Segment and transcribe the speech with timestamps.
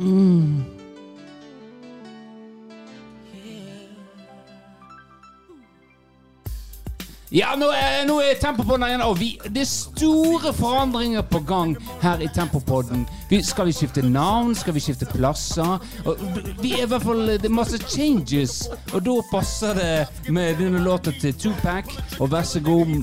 [0.00, 0.64] Mm.
[7.32, 11.74] Ja, nå er, nå er Tempopodden igjen, og vi, det er store forandringer på gang
[12.00, 13.02] her i Tempopodden.
[13.28, 14.54] Vi, skal vi skifte navn?
[14.56, 15.76] Skal vi skifte plasser?
[16.08, 16.22] Og,
[16.62, 18.62] vi er i hvert fall Det er masse changes,
[18.94, 21.92] og da passer det med denne låta til Tupac.
[22.16, 22.96] Og vær så god,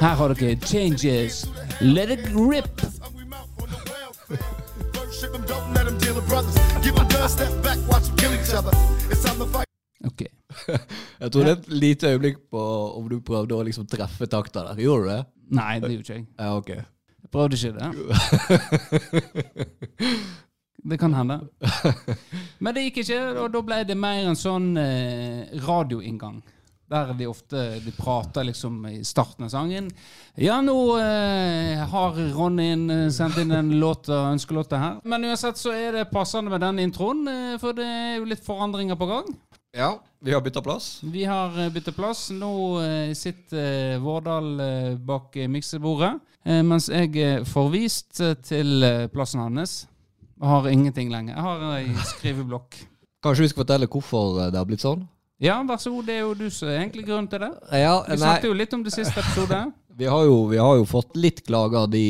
[0.00, 1.44] her har dere changes.
[1.80, 2.82] Let it rip.
[6.32, 6.56] Brothers.
[6.84, 8.72] Give them gun, step back, watch them kill each other.
[9.12, 9.68] It's time to fight.
[10.04, 10.20] Ok.
[11.22, 12.62] Jeg tror det er et lite øyeblikk på
[12.98, 14.80] om du prøvde å liksom treffe takta der.
[14.82, 15.20] Gjorde du det?
[15.58, 16.24] Nei, det gjorde ikke jeg.
[16.38, 16.70] Ja, ok.
[16.72, 17.88] Jeg prøvde ikke det.
[20.82, 21.36] Det kan hende.
[22.58, 26.40] Men det gikk ikke, og da ble det mer en sånn eh, radioinngang.
[26.92, 29.86] Der de ofte de prater liksom i starten av sangen.
[30.36, 34.98] Ja, nå eh, har Ronny eh, sendt inn en låt og ønskelåta her.
[35.08, 38.44] Men uansett så er det passende med den introen, eh, for det er jo litt
[38.44, 39.32] forandringer på gang.
[39.72, 40.98] Ja, vi har bytta plass.
[41.00, 42.26] Vi har bytta plass.
[42.36, 42.52] Nå
[42.84, 46.12] eh, sitter eh, Vårdal eh, bak eh, miksebordet,
[46.44, 49.86] eh, mens jeg er forvist eh, til eh, plassen hans.
[50.36, 51.38] Jeg har ingenting lenger.
[51.38, 52.82] Jeg har ei skriveblokk.
[53.24, 55.06] Kanskje vi skal fortelle hvorfor det har blitt sånn?
[55.42, 56.06] Ja, vær så god.
[56.06, 57.50] Det er jo du som er egentlig grunnen til det.
[57.82, 59.62] Ja, Vi snakket jo litt om det siste episode.
[59.98, 62.00] Vi har, jo, vi har jo fått litt klager, de,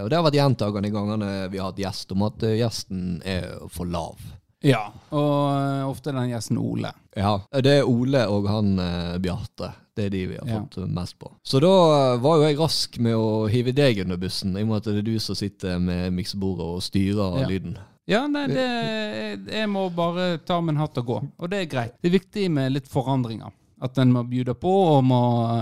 [0.00, 3.18] og det har vært gjentagende de gangene vi har hatt gjest, om at eh, gjesten
[3.20, 4.16] er for lav.
[4.64, 6.94] Ja, og eh, ofte den gjesten Ole.
[7.14, 9.68] Ja, Det er Ole og han eh, Bjarte.
[9.94, 10.62] Det er de vi har Ja.
[10.64, 11.28] fått mest på.
[11.44, 11.74] Så da
[12.14, 14.88] eh, var jo jeg rask med å hive deg under bussen, i og med at
[14.88, 17.46] det er du som sitter med miksebordet og styrer Ja.
[17.52, 17.76] lyden.
[18.08, 18.64] Ja, nei, det
[19.52, 21.18] Jeg må bare ta min hatt og gå.
[21.38, 21.96] Og det er greit.
[22.00, 23.52] Det er viktig med litt forandringer.
[23.84, 25.18] At en må bjude på og må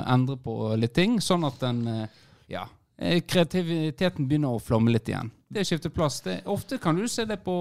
[0.09, 2.07] endre på litt ting, sånn at den eh,
[2.49, 2.63] Ja.
[2.99, 5.31] eh, Kreativiteten begynner å flomme litt igjen.
[5.53, 7.55] Det er skifte plass det, Ofte kan du se det på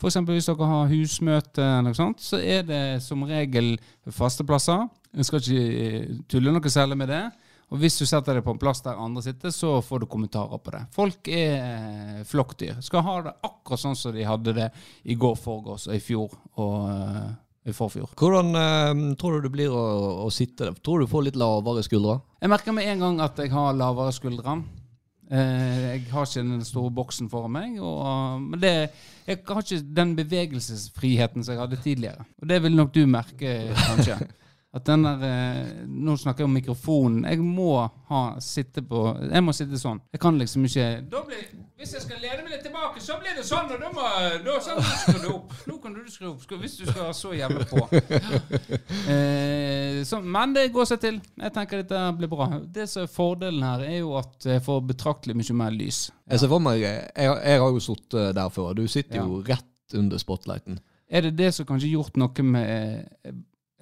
[0.00, 0.16] F.eks.
[0.28, 3.74] hvis dere har husmøte, eller sånt, så er det som regel
[4.08, 4.86] faste plasser.
[5.12, 7.24] En skal ikke eh, tulle noe særlig med det.
[7.72, 10.60] Og hvis du setter deg på en plass der andre sitter, så får du kommentarer
[10.60, 10.82] på det.
[10.92, 12.82] Folk er eh, flokkdyr.
[12.84, 14.68] Skal ha det akkurat sånn som de hadde det
[15.08, 17.32] i går, forgårs og i fjor og eh,
[17.64, 18.12] i forfjor.
[18.18, 19.86] Hvordan eh, tror du det blir å,
[20.26, 20.76] å sitte der?
[20.84, 22.18] Tror du du får litt lavere skuldre?
[22.42, 24.58] Jeg merker med en gang at jeg har lavere skuldre.
[25.32, 27.80] Eh, jeg har ikke den store boksen foran meg.
[27.80, 28.74] Og, men det,
[29.28, 32.26] jeg har ikke den bevegelsesfriheten som jeg hadde tidligere.
[32.42, 33.56] Og det vil nok du merke,
[33.86, 34.20] kanskje.
[34.74, 37.24] At den der, eh, Nå snakker jeg om mikrofonen.
[37.28, 39.02] Jeg må ha sitte på
[39.32, 39.98] Jeg må sitte sånn.
[40.14, 41.42] Jeg kan liksom ikke da blir,
[41.76, 44.06] Hvis jeg skal lene meg litt tilbake, så blir det sånn, og da må
[44.46, 45.52] da, sånn, skrur du opp.
[45.68, 47.82] Nå kan du skru opp, hvis du skal være så jævlig på.
[49.12, 51.18] Eh, så, men det går seg til.
[51.42, 52.48] Jeg tenker dette blir bra.
[52.64, 56.04] Det som er Fordelen her er jo at jeg får betraktelig mye mer lys.
[56.30, 58.72] Jeg ser for meg, jeg, jeg har jo sittet der før.
[58.78, 59.26] Du sitter Ja.
[59.26, 60.78] jo rett under spotlighten.
[61.12, 63.10] Er det det som kanskje gjort noe med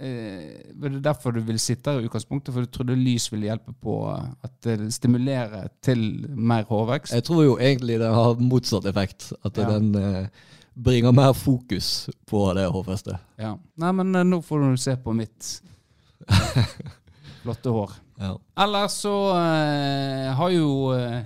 [0.00, 2.54] eh, Var det derfor du vil sitte her i utgangspunktet?
[2.54, 7.12] For du trodde lys ville hjelpe på eh, at det stimulerer til mer hårvekst?
[7.14, 9.32] Jeg tror jo egentlig det har motsatt effekt.
[9.44, 9.68] At Ja.
[9.76, 10.26] den eh,
[10.80, 13.18] bringer mer fokus på det hårfestet.
[13.38, 13.54] Ja.
[13.76, 15.60] Nei, men eh, nå får du se på mitt
[17.42, 17.90] flotte hår.
[18.20, 18.34] Ja.
[18.64, 21.22] Ellers så eh, har jo eh,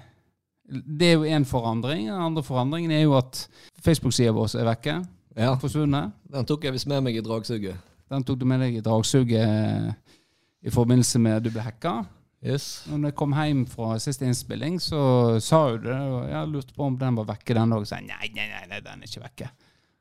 [0.65, 2.07] Det er jo én forandring.
[2.09, 3.49] Den andre forandringen er jo at
[3.85, 4.95] Facebook-sida vår er vekke.
[5.37, 5.55] ja.
[5.61, 6.13] Forsvunnet.
[6.33, 7.77] Den tok jeg visst med meg i dragsuget.
[8.15, 10.21] Den tok du med deg i dragsuget eh,
[10.65, 11.99] i forbindelse med at du ble hacka.
[12.45, 12.85] Yes.
[12.87, 15.01] Når jeg kom hjem fra siste innspilling, så
[15.43, 15.97] sa hun det.
[15.97, 17.89] Og jeg lurte på om den var vekke den dagen.
[17.89, 19.51] Så jeg, nei, nei, nei, nei, den er ikke vekke.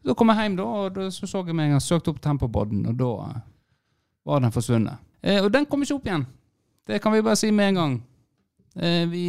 [0.03, 2.19] Så kom jeg hjem, da, og da så, så jeg meg en gang, søkte opp
[2.23, 3.43] Tempopodden, og da eh,
[4.27, 5.03] var den forsvunnet.
[5.23, 6.25] Eh, og den kom ikke opp igjen.
[6.83, 7.95] Det kan vi bare si med en gang.
[8.75, 9.25] Eh, vi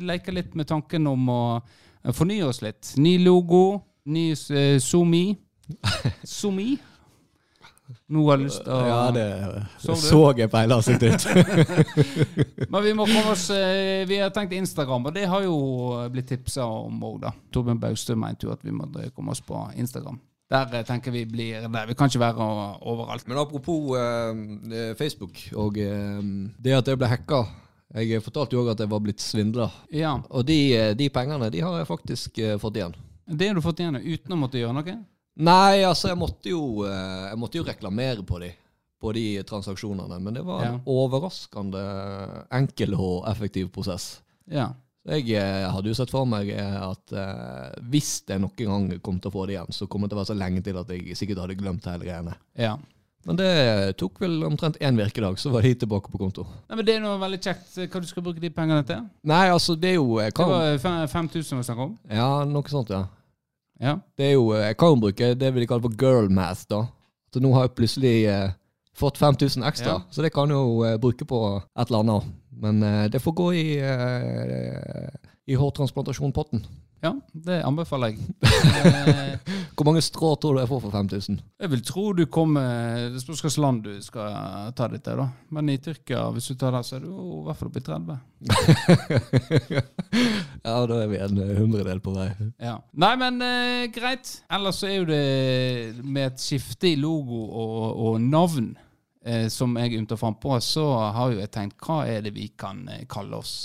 [0.00, 2.94] leker litt med tanken om å eh, fornye oss litt.
[2.96, 5.26] Ny logo, ny eh, Zoomi.
[6.38, 6.70] Zomi.
[8.10, 9.26] Nå har jeg lyst til å Ja, det
[9.82, 11.26] Så jeg på peiler sitt ut.
[12.72, 15.58] Men vi må komme oss eh, Vi har tenkt Instagram, og det har jo
[16.12, 17.34] blitt tipsa om òg, da.
[17.54, 20.18] Torbjørn Baustø mente jo at vi måtte komme oss på Instagram.
[20.50, 21.86] Der eh, tenker vi blir der.
[21.86, 22.48] Vi kan ikke være
[22.86, 23.26] overalt.
[23.26, 26.20] Men apropos eh, Facebook og eh,
[26.58, 27.44] det at jeg ble hacka.
[27.94, 29.70] Jeg fortalte jo òg at jeg var blitt svindla.
[29.94, 30.16] Ja.
[30.30, 32.96] Og de, eh, de pengene de har jeg faktisk eh, fått igjen.
[33.26, 34.96] Det har du fått igjen uten å måtte gjøre noe?
[35.36, 38.50] Nei, altså jeg måtte jo, eh, jeg måtte jo reklamere på de,
[39.02, 40.16] på de transaksjonene.
[40.22, 41.82] Men det var en overraskende
[42.56, 44.20] enkel og effektiv prosess.
[44.48, 44.70] Ja.
[45.06, 49.20] Jeg eh, hadde jo sett for meg eh, at eh, hvis jeg noen gang kom
[49.22, 50.88] til å få det igjen, så kom det til å være så lenge til at
[50.90, 52.34] jeg sikkert hadde glemt hele greiene.
[52.58, 52.76] ja.
[53.26, 56.44] Men det tok vel omtrent én virkedag, så var de tilbake på konto.
[56.70, 57.72] Nei, men Det er noe veldig kjekt.
[57.90, 59.00] Hva du skal bruke de pengene til?
[59.26, 60.46] Nei, altså det er jo Kan...
[60.46, 61.96] Det var fem- 5000 vi snakket om.
[62.06, 63.00] Ja, noe sånt, ja.
[63.80, 63.98] Ja.
[64.16, 66.86] Det er jo, eh, Jeg kan bruke det vi kaller for girl math, da.
[67.34, 68.50] Så nå har jeg plutselig eh,
[68.96, 70.02] fått 5000 ekstra, Ja.
[70.10, 71.40] så det kan jeg jo eh, bruke på
[71.76, 72.24] et eller annet.
[72.56, 75.08] Men eh, det får gå i, eh,
[75.46, 76.64] i hårtransplantasjonpotten.
[77.04, 78.18] ja, det anbefaler jeg.
[78.86, 79.36] Eh,
[79.76, 81.36] Hvor mange strå tror du jeg får for 5000?
[81.60, 85.26] Jeg vil tro du kommer Det spørs hvilket land du skal ta det til, da.
[85.52, 87.84] Men i Tyrkia, hvis du tar det, så er du i hvert fall oppe i
[87.84, 88.16] 30.
[90.90, 92.30] da er vi en eh, hundredel på vei.
[92.62, 92.76] Ja.
[92.92, 94.32] Nei, men eh, greit.
[94.52, 98.72] Ellers så er jo det med et skifte i logo og, og navn,
[99.24, 100.86] eh, som jeg ymter fram på, så
[101.16, 103.56] har jo jeg tenkt hva er det vi kan eh, kalle oss?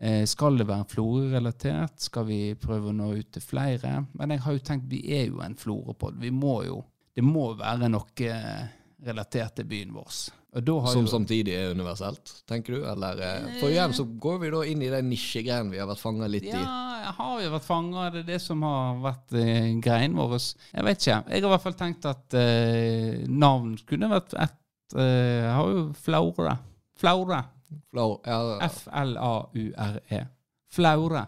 [0.00, 1.98] Eh, skal det være Florø-relatert?
[2.00, 3.98] Skal vi prøve å nå ut til flere?
[4.16, 6.16] Men jeg har jo tenkt, vi er jo en Florø-pod.
[6.20, 8.68] Vi må jo Det må være noe eh,
[9.04, 10.12] relatert til byen vår.
[10.50, 12.80] Som jo, samtidig er universelt, tenker du?
[12.90, 16.02] Eller, eh, for igjen så går vi da inn i den nisjegreien vi har vært
[16.02, 16.56] fanga litt i.
[16.56, 18.08] Ja, har jo vært fanga.
[18.10, 20.34] Det er det som har vært eh, greien vår.
[20.72, 21.20] Jeg vet ikke.
[21.30, 25.86] Jeg har i hvert fall tenkt at eh, navn kunne vært ett eh, har jo
[26.02, 26.56] Flaure.
[26.98, 27.40] Flaure.
[28.66, 30.20] F-l-a-u-r-e.
[30.74, 31.24] Flaure.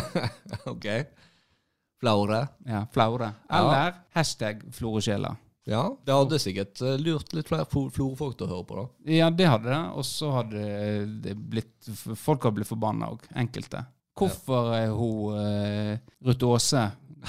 [0.72, 0.86] ok.
[2.00, 2.42] Flaure.
[2.70, 3.32] Ja, Flaure.
[3.50, 5.34] Eller hashtag Floresjela.
[5.66, 9.12] Ja, det hadde sikkert eh, lurt litt flere flo- florfolk til å høre på, da.
[9.14, 9.78] Ja, det hadde det.
[9.96, 10.64] Og så hadde
[11.24, 11.88] det blitt
[12.20, 13.24] Folk hadde blitt forbanna òg.
[13.40, 13.80] Enkelte.
[14.14, 15.94] Hvorfor er hun uh,
[16.28, 16.84] Ruth Aase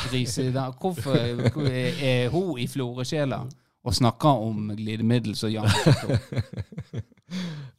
[0.10, 0.76] grise der?
[0.82, 3.40] Hvorfor er, er hun i Floresjela
[3.86, 5.70] og snakker om glidemiddel som Jan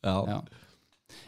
[0.06, 0.17] Ja.
[0.26, 0.41] Ja.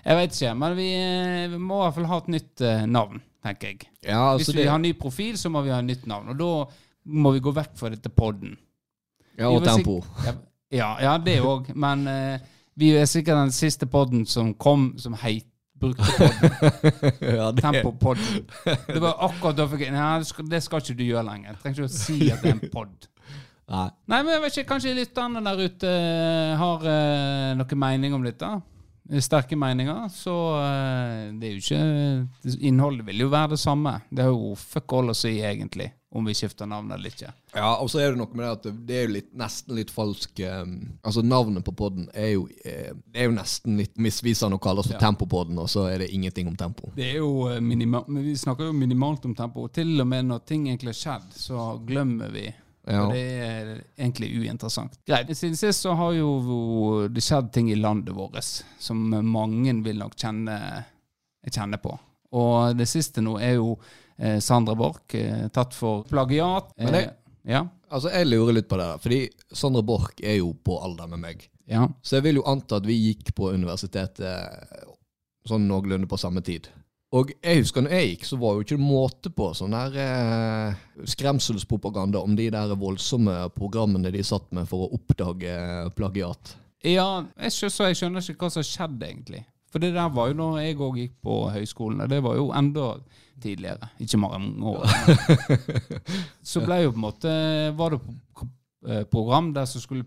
[0.04, 2.84] Jeg vet ikke, men vi, eh, vi må i hvert fall ha et nytt uh,
[2.88, 3.88] navn, tenker jeg.
[4.06, 6.30] Ja, Hvis altså vi det, har ny profil, så må vi ha et nytt navn.
[6.32, 6.50] Og da
[7.18, 8.54] må vi gå vekk fra dette podden.
[9.38, 10.00] Ja, og tempo.
[10.74, 11.70] Ja, ja det òg.
[11.78, 12.48] Men eh,
[12.78, 15.46] vi er sikkert den siste podden som kom som heit,
[15.78, 17.12] brukte podden.
[17.38, 18.48] ja, det, Tempopodden.
[18.86, 21.52] Det var akkurat da fikk jeg Nei, det skal, det skal ikke du gjøre lenger.
[21.52, 23.08] Jeg trenger ikke å si at det er en pod.
[23.68, 23.84] Nei.
[24.08, 28.22] Nei, men jeg vet ikke, Kanskje lytterne der ute eh, har uh, noen mening om
[28.24, 28.48] dette?
[29.10, 30.06] Eh, Sterke meninger.
[30.12, 33.98] Så uh, det er jo ikke Innholdet vil jo være det samme.
[34.08, 37.32] Det er jo fuck all å si, egentlig, om vi skifter navn eller ikke.
[37.54, 39.90] Ja, og så er det noe med det at det er jo litt, nesten litt
[39.92, 40.70] falsk um,
[41.02, 44.80] Altså, navnet på podden er jo eh, Det er jo nesten litt misvisende å kalle
[44.80, 45.02] oss for Ja.
[45.04, 46.92] Tempopodden, og så er det ingenting om tempo.
[46.96, 49.66] Det er jo eh, minima Vi snakker jo minimalt om tempo.
[49.68, 52.46] og Til og med når ting egentlig har skjedd, så glemmer vi.
[52.88, 53.04] Ja.
[53.04, 54.96] Og det er egentlig uinteressant.
[55.06, 55.28] Greit.
[55.36, 58.40] Siden sist så har jo det skjedd ting i landet vårt
[58.80, 60.56] som mange vil nok kjenne,
[61.44, 61.92] kjenne på.
[62.32, 63.74] Og det siste nå er jo
[64.42, 66.72] Sandra Borch eh, tatt for plagiat.
[66.78, 67.62] Men jeg, Eh, ja.
[67.88, 69.18] Altså, jeg lurer litt på det fordi
[69.56, 71.46] Sondre Borch er jo på alder med meg.
[71.70, 71.86] ja.
[72.02, 74.84] Så jeg vil jo anta at vi gikk på universitetet
[75.48, 76.68] sånn noenlunde på samme tid.
[77.16, 79.94] Og jeg husker når jeg gikk, så var jo ikke det måte på sånn der
[80.02, 86.52] eh, skremselspropaganda om de der voldsomme programmene de satt med for å oppdage eh, plagiat.
[86.84, 89.40] Ja, jeg, så jeg skjønner ikke hva som skjedde, egentlig.
[89.68, 92.50] For det der var jo når jeg òg gikk på høyskolen, og det var jo
[92.56, 92.92] enda
[93.42, 93.90] tidligere.
[94.00, 94.86] Ikke mange år.
[96.50, 97.34] Så ble jo på en måte
[97.78, 98.00] Var det
[98.88, 100.06] eh, program der som skulle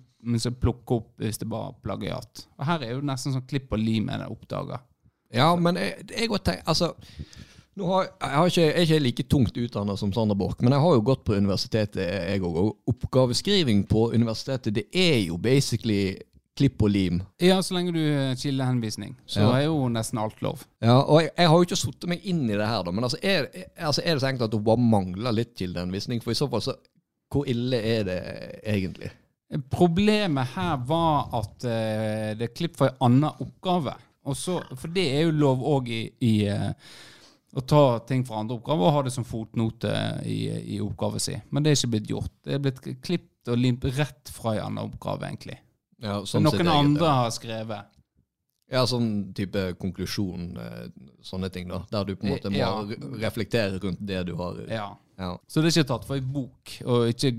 [0.62, 2.48] plukke opp hvis det var plagiat.
[2.58, 4.84] Og her er jo nesten sånn klipp og lim en oppdager.
[5.32, 6.92] Ja, men jeg, jeg tenker, altså
[7.80, 10.76] nå har, jeg, har ikke, jeg er ikke like tungt utdannet som Sander Borch, men
[10.76, 12.58] jeg har jo gått på universitetet, jeg òg.
[12.60, 16.18] Og oppgaveskriving på universitetet, det er jo basically
[16.58, 17.22] klipp og lim.
[17.42, 19.52] Ja, så lenge du eh, skiller henvisning, så Ja.
[19.58, 20.66] er jo nesten alt lov.
[20.84, 23.08] Ja, og jeg, jeg har jo ikke satt meg inn i det her, da, men
[23.08, 23.48] altså er,
[23.80, 26.22] altså er det så enkelt at hun bare mangler litt kildehenvisning?
[26.24, 26.76] For i så fall, så
[27.32, 28.20] hvor ille er det
[28.68, 29.12] egentlig?
[29.72, 33.96] Problemet her var at uh, det er klipp fra en annen oppgave.
[34.28, 36.70] Og så, for det er jo lov òg i, i uh,
[37.58, 39.92] å ta ting fra andre oppgaver og ha det som fotnote
[40.28, 40.38] i,
[40.76, 41.42] i oppgaven sin.
[41.52, 42.32] Men det er ikke blitt gjort.
[42.48, 45.58] Det er blitt klippet og limt rett fra en annen oppgave, egentlig.
[46.02, 47.18] Ja, Som sitt noen eget, andre ja.
[47.22, 47.98] har skrevet.
[48.72, 50.86] Ja, sånn type konklusjon, eh,
[51.28, 51.82] sånne ting, da.
[51.92, 52.72] Der du på en måte må Ja.
[53.20, 54.98] reflektere rundt det du har Ja.
[55.20, 55.38] Ja.
[55.48, 57.32] Så det er ikke tatt fra ei bok, og ikke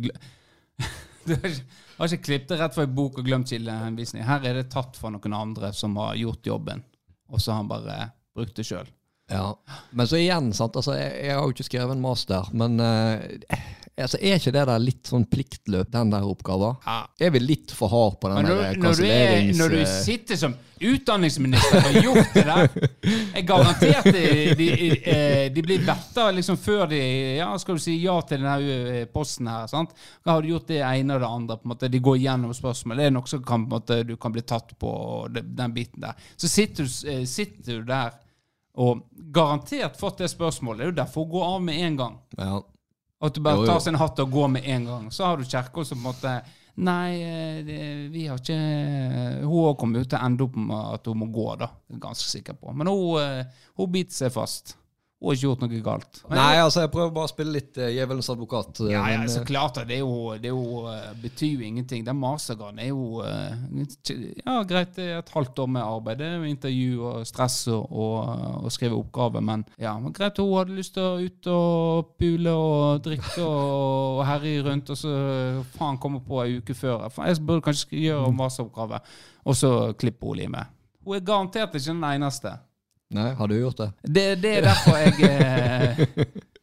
[1.26, 1.62] Du har ikke,
[1.98, 4.24] har ikke klippet det rett fra ei bok og glemt kildehenvisning.
[4.26, 6.82] Her er det tatt fra noen andre som har gjort jobben,
[7.30, 7.98] og så har han bare
[8.34, 8.88] brukt det sjøl.
[9.30, 9.54] Ja,
[9.92, 13.38] men så igjen, sant, altså, jeg, jeg har jo ikke skrevet en master, men eh,
[14.00, 16.78] altså, er ikke det der litt sånn pliktløp, den der oppgaven?
[16.86, 16.98] Ja.
[17.20, 19.58] Er vi litt for hard på den når, der når, du kansellerings...
[19.58, 22.72] når du eh, sitter som utdanningsminister og har gjort det der
[23.36, 24.24] Jeg garantert de,
[24.58, 24.68] de,
[25.12, 27.02] eh, de blir vetta liksom før de
[27.36, 29.68] Ja, skal du si ja til denne eh, posten her?
[29.70, 29.94] sant?
[30.24, 31.60] Da har du gjort det ene og det andre.
[31.60, 32.98] på en måte, De går gjennom spørsmål.
[32.98, 34.92] Det er noe som kan, måte, du kan bli tatt på,
[35.30, 36.18] den biten der.
[36.36, 38.16] Så sitter du, sitter du der
[38.80, 39.02] og
[39.34, 40.80] garantert fått det spørsmålet.
[40.80, 42.14] Det er jo derfor hun går av med en gang.
[42.38, 42.54] Ja.
[43.22, 43.70] At du bare Jo, jo.
[43.70, 45.06] tar sin hatt og går med en gang.
[45.14, 46.34] Så har du Kjerkol som på en måte
[46.82, 47.78] Nei, eh, det,
[48.14, 48.54] vi har ikke
[49.44, 51.68] Hun har kommer jo til å ende opp med at hun må gå, da.
[52.00, 52.72] Ganske sikker på.
[52.72, 53.44] Men hun, eh,
[53.76, 54.76] hun biter seg fast.
[55.22, 56.16] Hun har ikke gjort noe galt.
[56.28, 58.80] Men- Nei, altså, jeg prøver bare å spille litt uh, djevelens advokat.
[58.82, 61.52] eh, ja, ja, men, så eh, klart det er jo, det er jo uh, betyr
[61.60, 62.02] jo ingenting.
[62.08, 63.52] Den mastergraden er jo uh,
[64.46, 66.18] Ja, greit, det er et halvt år med arbeid.
[66.18, 70.56] Det er intervju og stress og, og, og skrive oppgave, men ja, men greit, hun
[70.58, 75.14] hadde lyst til å ut og pule og drikke og, og herje rundt, og så
[75.78, 77.06] faen komme på ei uke før.
[77.22, 78.98] Jeg burde kanskje sk- gjøre masteroppgave,
[79.46, 80.66] og så klipper hun limet.
[81.06, 82.56] Hun er garantert ikke den eneste.
[83.12, 83.90] Nei, har du gjort det?
[84.02, 86.02] Det, det er derfor jeg eh,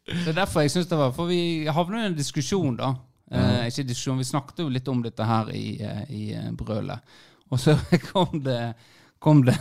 [0.09, 2.93] Det er derfor jeg syns det var For vi havnet i en diskusjon, da.
[3.31, 7.19] Eh, ikke diskusjon, Vi snakket jo litt om dette her i, eh, i eh, brølet.
[7.49, 7.77] Og så
[8.11, 8.73] kom det
[9.19, 9.57] Kom det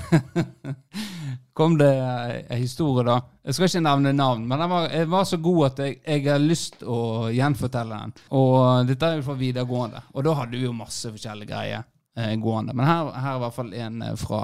[1.58, 3.18] Kom det en historie, da.
[3.42, 6.38] Jeg skal ikke nevne navn, men den var, var så god at jeg, jeg har
[6.38, 6.98] lyst å
[7.34, 8.12] gjenfortelle den.
[8.38, 11.82] Og dette er jo fra videregående, og da hadde vi jo masse forskjellige greier
[12.14, 12.76] eh, gående.
[12.78, 14.42] Men her, her er i hvert fall en fra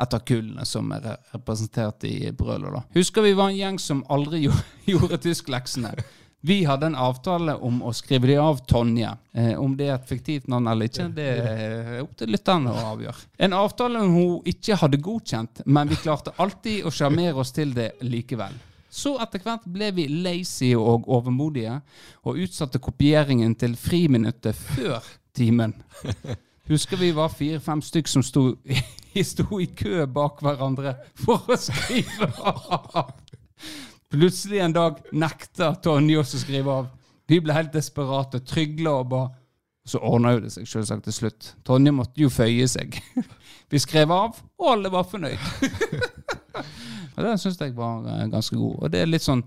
[0.00, 2.72] et av kullene som er representert i Brøler.
[2.72, 2.82] da.
[2.96, 5.94] Husker vi var en gjeng som aldri gjorde, gjorde tyskleksene.
[6.44, 9.12] Vi hadde en avtale om å skrive de av Tonje.
[9.32, 12.82] Eh, om det er et fiktivt navn eller ikke, det er opp til lytterne å
[12.96, 13.28] avgjøre.
[13.46, 17.92] En avtale hun ikke hadde godkjent, men vi klarte alltid å sjarmere oss til det
[18.02, 18.58] likevel.
[18.92, 21.78] Så etter hvert ble vi lazy og overmodige,
[22.26, 24.98] og utsatte kopieringen til friminuttet før
[25.32, 25.78] timen.
[26.68, 28.44] Husker vi var fire-fem stykk som sto,
[29.32, 33.12] sto i kø bak hverandre for å skrive av.
[34.12, 36.90] Plutselig en dag nekta Tonje oss å skrive av.
[37.26, 39.22] Vi ble helt desperate, trygla og ba.
[39.88, 41.48] Så ordna jo det seg selvsagt til slutt.
[41.66, 43.00] Tonje måtte jo føye seg.
[43.72, 45.40] Vi skrev av, og alle var fornøyd.
[47.12, 48.76] Og Den syns jeg var eh, ganske god.
[48.78, 49.42] Og det er litt sånn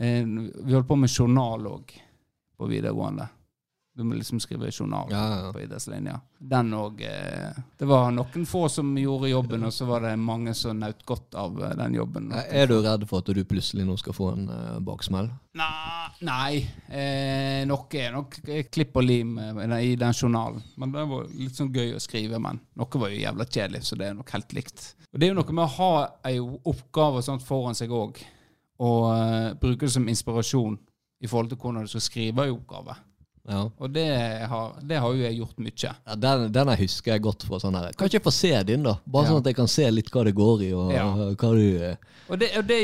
[0.00, 1.92] eh, Vi holdt på med journal òg
[2.56, 3.26] på videregående.
[3.94, 5.48] Du må liksom skrive journal Ja, ja.
[5.52, 6.14] på idrettslinja.
[6.40, 10.54] Den òg eh, Det var noen få som gjorde jobben, og så var det mange
[10.56, 12.30] som nøt godt av eh, den jobben.
[12.32, 15.28] Er du redd for at du plutselig nå skal få en eh, baksmell?
[15.60, 18.38] Nei, nei eh, noe er nok
[18.72, 20.64] klipp og lim eh, i den journalen.
[20.80, 24.00] Men det var litt sånn gøy å skrive, men noe var jo jævla kjedelig, så
[24.00, 24.88] det er nok helt likt.
[25.12, 25.92] Og det er jo noe med å ha
[26.32, 28.24] ei oppgave sånt foran seg òg,
[28.80, 30.80] og eh, bruke det som inspirasjon
[31.22, 32.96] i forhold til hvordan du skal skrive ei oppgave.
[33.48, 33.64] Ja.
[33.82, 34.04] Og det
[34.46, 35.74] har, det har jo jeg gjort mye.
[36.06, 38.52] Ja, den, den jeg husker jeg godt fra sånn her Kan ikke jeg få se
[38.68, 38.92] din, da?
[39.04, 39.30] Bare Ja.
[39.32, 41.06] sånn at jeg kan se litt hva det går i, og Ja.
[41.34, 41.96] hva du eh,
[42.30, 42.78] Og det, og det,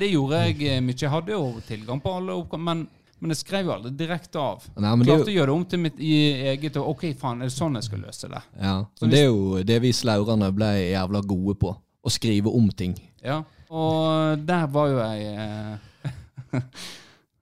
[0.00, 0.96] det gjorde jeg eh, mye.
[0.98, 2.82] Jeg hadde jo tilgang på alle oppgaver, men,
[3.20, 4.66] men jeg skrev jo aldri direkte av.
[4.82, 6.12] Nei, Klarte å gjøre det om til mitt i
[6.56, 8.42] eget og OK, faen, er det sånn jeg skal løse det?
[8.60, 8.74] ja.
[8.98, 11.76] Så det er jo det vi slaurene ble jævla gode på.
[12.02, 12.96] Å skrive om ting.
[13.22, 13.42] Ja.
[13.70, 16.60] Og der var jo jeg eh,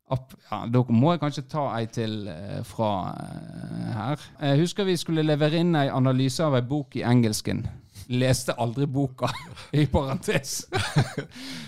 [0.08, 4.24] ja, Da må jeg kanskje ta ei til eh, fra eh, her.
[4.40, 7.66] Jeg husker vi skulle levere inn ei analyse av ei bok i engelsken.
[8.08, 9.28] Leste aldri boka,
[9.76, 10.62] i parentes.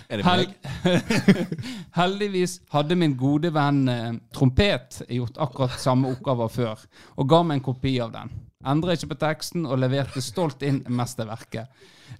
[0.08, 0.54] Er det meg?
[1.98, 7.60] Heldigvis hadde min gode venn eh, Trompet gjort akkurat samme oppgaver før, og ga meg
[7.60, 8.32] en kopi av den.
[8.68, 11.64] Endra ikke på teksten og leverte stolt inn mesterverket.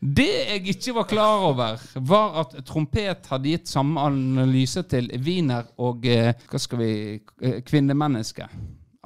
[0.01, 5.65] Det jeg ikke var klar over, var at Trompet hadde gitt samme analyse til Wiener
[5.83, 7.65] og eh, hva skal vi kvinnemennesket.
[7.69, 8.49] kvinnemenneske.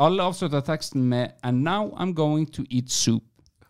[0.04, 3.22] Alle avslutta teksten med And now I'm going to eat soup.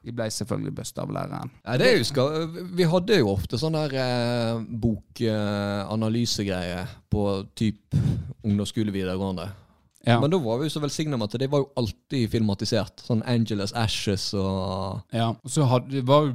[0.04, 1.50] De ble selvfølgelig busta av læreren.
[1.64, 2.44] Ja, det husker.
[2.76, 7.96] Vi hadde jo ofte sånn der eh, bokanalysegreie på typ
[8.44, 9.63] ungdomsskole videregående.
[10.04, 10.18] Ja.
[10.20, 13.04] Men da var vi jo så velsigna med at det var jo alltid filmatisert.
[13.06, 16.34] Sånn Angeles Ashes og Ja, og så hadde, det var jo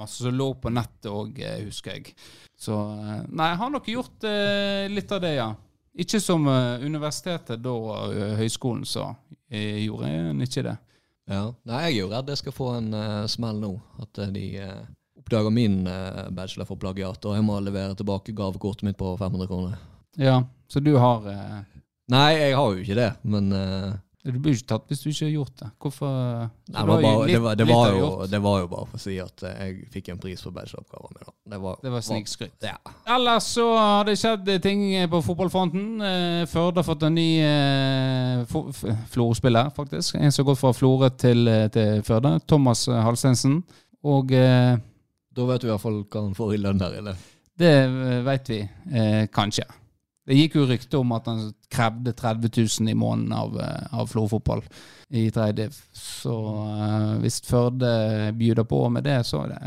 [0.00, 2.16] masse som lå på nettet òg, husker jeg.
[2.58, 5.52] Så eh, Nei, jeg har nok gjort eh, litt av det, ja.
[5.94, 9.12] Ikke som eh, universitetet, da uh, høyskolen, så
[9.52, 10.76] jeg gjorde jeg ikke det.
[11.30, 11.44] Ja.
[11.64, 13.72] Nei, jeg er jo redd jeg skal få en eh, smell nå.
[14.02, 14.82] At eh, de eh,
[15.20, 19.48] oppdager min eh, bachelor for plagiat, og jeg må levere tilbake gavekortet mitt på 500
[19.50, 19.78] kroner.
[20.20, 21.60] Ja, så du har eh,
[22.12, 23.92] Nei, jeg har jo ikke det, men uh,
[24.24, 25.68] Du blir jo ikke tatt hvis du ikke har gjort det.
[25.80, 28.88] Hvorfor nei, det, var bare, bare, det, var, det, var jo, det var jo bare
[28.90, 31.26] for å si at eh, jeg fikk en pris for bacheloroppgaven min.
[31.28, 31.34] da.
[31.54, 32.54] Det var, Det var snikskryt.
[32.64, 32.76] Ja.
[33.16, 35.84] Ellers så har det skjedd ting på fotballfronten.
[36.08, 38.56] Eh, Førde har fått en ny eh,
[39.12, 40.16] Florø-spiller, faktisk.
[40.20, 42.36] En som har gått fra Florø til, eh, til Førde.
[42.48, 43.60] Thomas eh, Halstensen.
[44.04, 44.74] Og eh,
[45.36, 47.16] Da vet du i hvert fall hva han får i lønn der inne.
[47.60, 47.74] det
[48.26, 49.64] vet vi eh, kanskje.
[50.24, 54.08] Det gikk jo rykte om at han krevde 30 000 i måneden av, eh, av
[54.08, 54.62] Flo-fotball
[55.14, 55.76] i tredjediv.
[55.92, 59.58] Så uh, hvis Førde byr på med det, så det,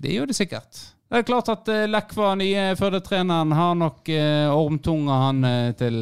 [0.00, 0.80] det gjør det sikkert.
[1.06, 6.00] Det er klart at uh, Lekva, nye Førde-treneren, har nok uh, ormtunga han eh, til,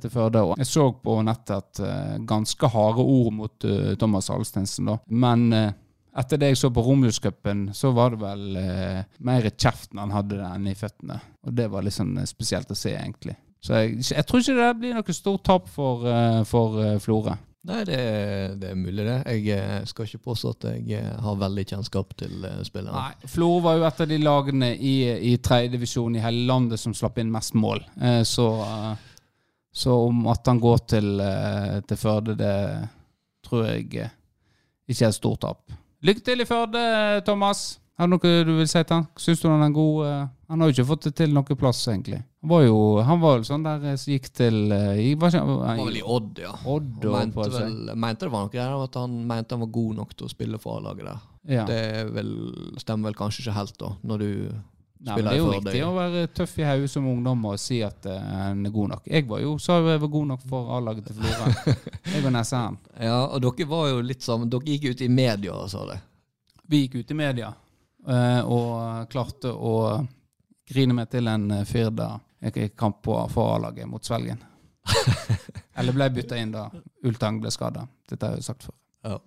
[0.00, 0.44] til Førde.
[0.46, 1.82] Og jeg så på nettet at
[2.28, 4.96] ganske harde ord mot Thomas Alstensen, da.
[5.10, 5.50] Men
[6.18, 8.46] etter det jeg så på Romjulscupen, så var det vel
[9.26, 11.20] mer kjeft når han hadde den i føttene.
[11.46, 13.36] Og det var litt sånn uh, spesielt å se, egentlig.
[13.60, 17.34] Så jeg, jeg tror ikke det blir noe stort tap for, uh, for uh, Florø.
[17.68, 17.98] Nei, det,
[18.62, 19.16] det er mulig, det.
[19.34, 22.94] Jeg eh, skal ikke påstå at jeg eh, har veldig kjennskap til spillerne.
[22.94, 24.94] Nei, Florø var jo et av de lagene i,
[25.28, 27.82] i tredjedivisjon i hele landet som slapp inn mest mål.
[28.00, 29.26] Eh, så, eh,
[29.82, 32.54] så om at han går til, eh, til Førde, det
[33.44, 34.16] tror jeg eh,
[34.88, 35.76] ikke er et stort tap.
[36.08, 36.86] Lykke til i Førde,
[37.26, 37.66] Thomas.
[37.98, 39.06] Har du noe du vil si til han?
[39.18, 39.96] Syns du han er god?
[40.06, 40.26] eh?
[40.52, 42.20] Han har jo ikke fått det til noen plass, egentlig.
[42.44, 45.42] Han var jo han var sånn der eh, som gikk til eh, i, var ikke,
[45.42, 46.52] Han var vel i Odd, ja.
[46.62, 49.72] Odd Og mente, på vel, mente det var noe der at han mente han var
[49.74, 51.26] god nok til å spille for A-laget der.
[51.58, 51.66] Ja.
[51.66, 52.32] Det er vel,
[52.78, 54.32] stemmer vel kanskje ikke helt, da, når du
[54.98, 55.84] Nei, men det er jo viktig deg.
[55.86, 59.04] å være tøff i hodet som ungdom og si at uh, en er god nok.
[59.06, 61.76] Jeg var jo sa jo jeg var god nok for A-laget til Florø.
[62.14, 62.80] jeg og Nesseren.
[62.98, 64.50] Ja, og dere var jo litt sammen.
[64.50, 66.00] Dere gikk ut i media og sa det.
[66.66, 67.52] Vi gikk ut i media
[68.08, 69.74] og klarte å
[70.68, 74.42] grine meg til en eh, Firda eh, kamp på for A-laget mot Svelgen.
[75.78, 76.68] Eller ble bytta inn da
[77.06, 77.86] Ultang ble skada.
[78.08, 78.76] Dette har jeg jo sagt før.
[79.08, 79.18] Ja.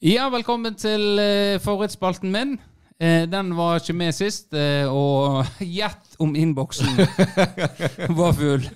[0.00, 2.58] Ja, velkommen til eh, favorittspalten min.
[3.00, 5.46] Eh, den var ikke med sist, eh, og
[5.78, 6.98] gjett om innboksen
[8.18, 8.66] var full.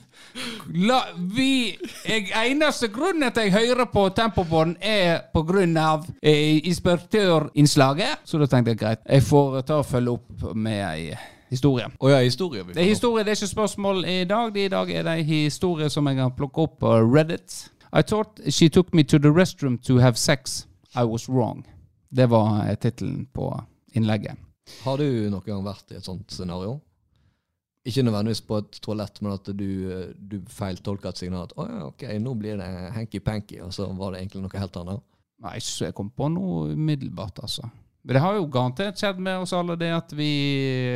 [0.75, 1.03] La,
[1.37, 1.77] vi,
[2.09, 8.25] jeg, eneste grunnen til at jeg hører på Tempobånd, er på grunn av eh, inspektørinnslaget.
[8.25, 11.13] Så da tenkte jeg greit, jeg får ta og følge opp med ei
[11.53, 11.87] historie.
[12.01, 12.65] Oh, ja, historie.
[12.73, 14.55] Det er historie, det er ikke spørsmål i dag.
[14.55, 17.69] Det I dag er det historie som jeg har plukket opp på Reddit.
[17.93, 20.67] I thought she took me to the restroom to have sex.
[20.97, 21.67] I was wrong.
[22.11, 23.53] Det var eh, tittelen på
[23.99, 24.41] innlegget.
[24.85, 26.79] Har du noen gang vært i et sånt scenario?
[27.85, 29.69] Ikke nødvendigvis på et toalett, men at du,
[30.17, 31.45] du feiltolka et signal.
[31.45, 34.79] At oh, ja, ok, nå blir det hanky-panky, og så var det egentlig noe helt
[34.81, 35.05] annet.
[35.45, 37.69] Nei, ikke så jeg kom på noe umiddelbart, altså.
[38.05, 40.31] Men det har jo garantert skjedd med oss alle det at vi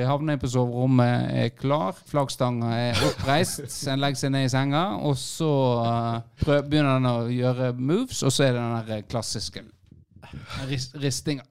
[0.04, 5.16] havner på soverommet, er klar, flaggstanga er oppreist, en legger seg ned i senga, og
[5.20, 5.52] så
[5.84, 9.64] eh, prøv, begynner den å gjøre moves, og så er det den der klassiske
[10.68, 11.48] rist, ristinga.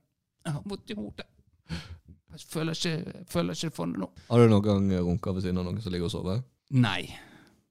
[0.63, 1.25] Vondt i hodet.
[1.69, 4.09] Jeg føler ikke, føler ikke for det nå.
[4.29, 6.43] Har du noen gang runka ved siden av noen som ligger og sover?
[6.71, 7.07] Nei.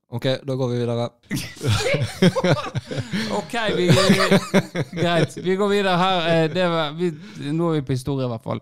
[0.09, 1.09] Ok, da går vi videre.
[3.37, 3.89] Ok, vi,
[5.01, 5.35] greit.
[5.37, 6.29] Vi går videre her.
[6.45, 7.09] Eh, Det var, vi,
[7.53, 8.61] nå er vi på historie, i hvert fall.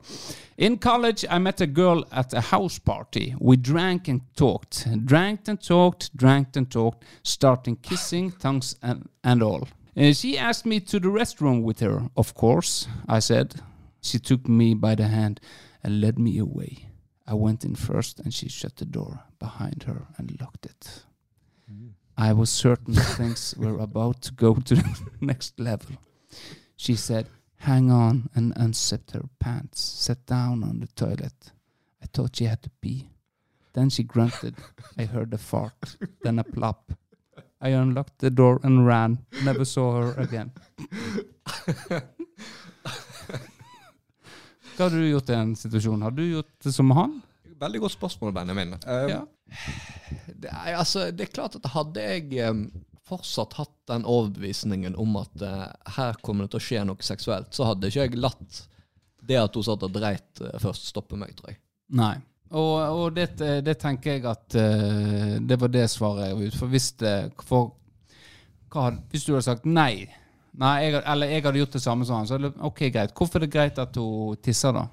[0.56, 3.34] In college, I met a girl at a house party.
[3.40, 4.86] We drank and talked.
[5.06, 9.68] Drank and talked, drank and talked, starting kissing, tongues and, and all.
[9.96, 13.54] Uh, she asked me to the restroom with her, of course, I said.
[14.04, 15.40] She took me by the hand
[15.82, 16.90] and led me away.
[17.26, 21.04] I went in first and she shut the door behind her and locked it.
[22.16, 25.96] I was certain things were about to go to the next level.
[26.76, 31.52] She said, Hang on, and unzipped her pants, sat down on the toilet.
[32.02, 33.08] I thought she had to pee.
[33.72, 34.56] Then she grunted.
[34.98, 36.92] I heard a fart, then a plop.
[37.58, 39.24] I unlocked the door and ran.
[39.44, 40.52] Never saw her again.
[44.74, 46.02] Hva hadde du gjort i den situasjonen?
[46.08, 47.20] Hadde du gjort det som han?
[47.60, 48.74] Veldig godt spørsmål, Benjamin.
[48.86, 49.20] Um, Ja.
[50.26, 52.64] det, er, altså, det er klart at hadde jeg um,
[53.06, 57.52] fortsatt hatt den overbevisningen om at uh, her kommer det til å skje noe seksuelt,
[57.54, 58.62] så hadde ikke jeg latt
[59.24, 61.60] det at hun satt og dreit uh, først, stoppe meg, tror jeg.
[61.94, 62.16] Nei.
[62.54, 63.30] Og, og det,
[63.66, 66.74] det tenker jeg at uh, det var det svaret jeg var ute for.
[66.74, 67.14] Hvis, det,
[67.46, 67.72] for,
[68.74, 70.08] hva, hvis du hadde sagt nei,
[70.60, 72.38] nei jeg, eller jeg hadde gjort det samme som han, så
[72.68, 73.14] ok, greit.
[73.16, 74.86] Hvorfor er det greit at hun tisser, da?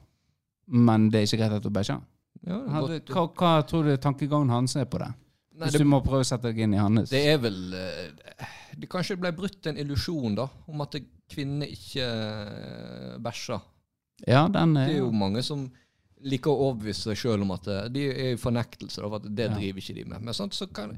[0.72, 2.00] Men det er ikke greit at hun bæsjer?
[2.48, 5.12] Ja, Hadde- Hva, hva tror du tankegangen hans er på det?
[5.54, 7.10] Nei, Hvis det, du må prøve å sette deg inn i hans.
[7.12, 8.48] det er vel uh,
[8.80, 10.96] det Kanskje ble brutt en illusjon da, om at
[11.30, 13.62] kvinner ikke uh, bæsjer.
[14.28, 15.68] ja, den er, Det er jo mange som
[16.22, 19.50] liker å overbevise seg sjøl om at uh, de er i fornektelse, for at det
[19.52, 19.54] Ja.
[19.60, 20.22] driver ikke de med.
[20.26, 20.96] Men sånt så kan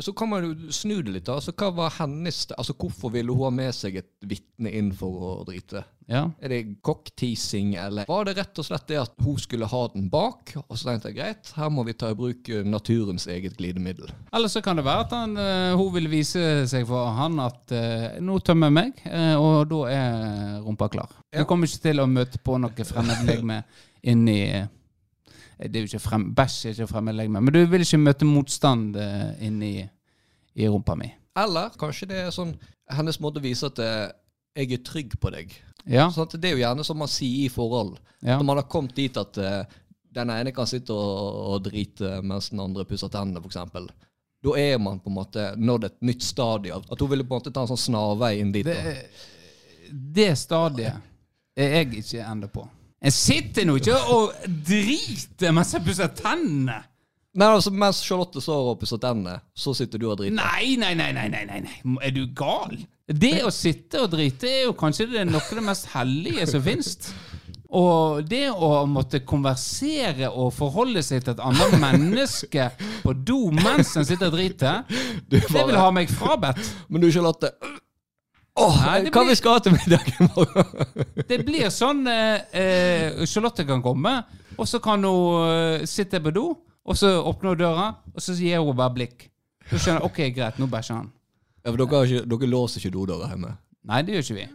[0.00, 1.28] så kan man jo snu det litt.
[1.28, 5.26] Altså, hva var hennes Altså, Hvorfor ville hun ha med seg et vitne inn for
[5.28, 5.84] å drite?
[6.10, 6.26] Ja.
[6.44, 10.10] Er det cockteasing, eller var det rett og slett det at hun skulle ha den
[10.12, 10.52] bak?
[10.66, 14.12] Og så tenkte jeg greit, her må vi ta i bruk eh, naturens eget glidemiddel.
[14.34, 17.72] Eller så kan det være at han, eh, hun vil vise seg for han at
[17.72, 19.02] eh, nå tømmer jeg meg,
[19.40, 21.12] og da er rumpa klar.
[21.32, 21.42] Ja.
[21.42, 23.62] Du kommer ikke til å møte på noe fremmedlegeme
[24.12, 24.40] inni
[25.64, 28.96] Det er jo ikke frem, Bæsj er ikke fremmedlegeme, men du vil ikke møte motstand
[29.00, 29.74] eh, inni
[30.54, 31.08] i rumpa mi.
[31.40, 32.52] Eller kanskje det er sånn
[32.92, 34.10] hennes måte å vise at eh,
[34.60, 35.54] jeg er trygg på deg.
[35.90, 36.08] Ja.
[36.12, 37.96] Sånn det er jo gjerne som man sier i forhold.
[38.20, 38.36] ja.
[38.38, 39.62] Når man har kommet dit at eh,
[40.14, 43.88] den ene kan sitte og, og drite mens den andre pusser tennene, f.eks.
[44.44, 46.76] Da er man på en måte nådd et nytt stadie.
[46.76, 48.68] At hun ville på en måte ta en sånn snarvei inn dit.
[48.68, 51.00] Det, det stadiet
[51.56, 52.66] er jeg ikke ennå på.
[53.04, 54.32] Jeg sitter nå ikke og
[54.64, 56.80] driter mens jeg pusser tennene.
[57.34, 60.36] Men altså Mens Charlotte står og pusser tennene, så sitter du og driter.
[60.38, 61.96] Nei, nei, nei, nei, nei, nei, nei.
[62.06, 62.76] Er du gal?
[63.04, 66.62] Det å sitte og drite er jo kanskje det noe av det mest hellige som
[66.64, 66.94] fins.
[67.74, 72.68] Og det å måtte konversere og forholde seg til et annet menneske
[73.02, 74.84] på do mens en sitter og driter,
[75.28, 76.62] det vil ha meg frabedt.
[76.86, 77.50] Men du, Charlotte
[78.54, 80.84] Åh, Nei, hva blir- vi skal ha til middag i morgen?
[81.30, 84.12] Det blir sånn eh, eh, Charlotte kan komme,
[84.54, 86.44] og så kan hun uh, sitte på do,
[86.86, 89.26] og så åpner hun døra, og så gir hun bare blikk.
[89.72, 91.10] Så skjønner hun, ok, greit, nå bæsjer han.
[91.64, 93.54] Ja, for dere, ikke, dere låser ikke dodøra hjemme?
[93.90, 94.46] Nei, det gjør ikke vi.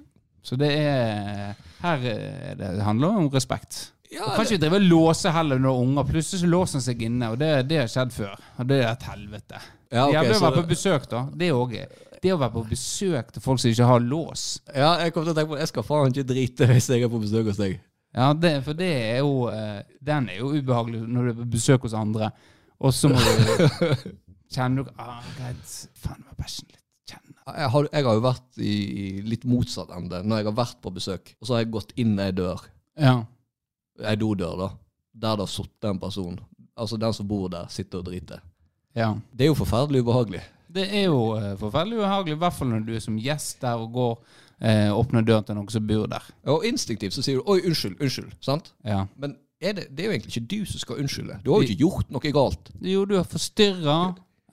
[0.47, 3.89] Så det er Her er det, handler om respekt.
[4.09, 7.27] Ja, kan ikke drive og låse heller når unger Plutselig så låser han seg inne,
[7.33, 8.39] og det, det har skjedd før.
[8.57, 9.59] Og det er et helvete.
[9.89, 11.25] Ja, okay, å så være på besøk, da.
[11.33, 14.45] Det òg er Det å være på besøk til folk som ikke har lås.
[14.75, 17.11] Ja, jeg kom til å tenke på Jeg skal faen ikke drite hvis jeg er
[17.13, 17.77] på besøk hos deg.
[18.15, 21.45] Ja, det, for det er jo eh, Den er jo ubehagelig når du er på
[21.53, 22.31] besøk hos andre,
[22.81, 23.29] og så må du
[24.55, 26.83] kjenne du ah, Greit, faen, var bæsjen litt.
[27.09, 27.35] Kjenne.
[27.53, 30.79] Jeg har, jeg har jo vært i, i litt motsatt ende når jeg har vært
[30.83, 31.31] på besøk.
[31.39, 32.65] Og så har jeg gått inn ei dør,
[32.99, 33.15] Ja.
[34.05, 34.67] ei dodør, da,
[35.13, 36.37] der det har sittet en person.
[36.79, 38.41] Altså den som bor der, sitter og driter.
[38.97, 39.13] ja.
[39.33, 40.41] Det er jo forferdelig ubehagelig.
[40.69, 43.81] Det er jo eh, forferdelig ubehagelig, i hvert fall når du er som gjest der
[43.81, 44.13] og går
[44.61, 46.25] eh, åpner døren til noen som bor der.
[46.53, 48.33] Og instinktivt så sier du 'oi, unnskyld', unnskyld.
[48.45, 48.73] sant?
[48.85, 49.05] Ja.
[49.17, 51.39] Men det, det er jo egentlig ikke du som skal unnskylde.
[51.43, 52.71] Du har jo ikke gjort noe galt.
[52.81, 53.97] Jo, du har forstyrra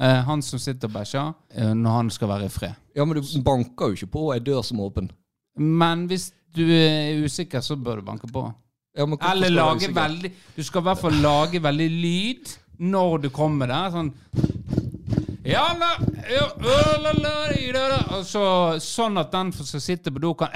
[0.00, 2.74] eh, han som sitter og bæsjer, eh, når han skal være i fred.
[2.96, 5.10] Ja, Men du banker jo ikke på ei dør som er åpen.
[5.56, 8.48] Men hvis du er usikker, så bør du banke på.
[8.96, 13.28] Ja, men Eller lage veldig Du skal i hvert fall lage veldig lyd når du
[13.28, 13.90] kommer der.
[13.92, 14.10] Sånn
[15.46, 15.90] ja, la,
[16.30, 18.00] ja, ø, la, la, i, da, da.
[18.18, 18.44] Og så,
[18.82, 20.52] sånn at den som sitter på do, kan,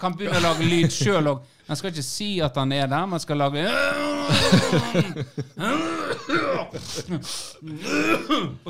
[0.00, 1.48] kan begynne å lage lyd sjøl òg.
[1.70, 3.62] Man skal ikke si at han er der, man skal lage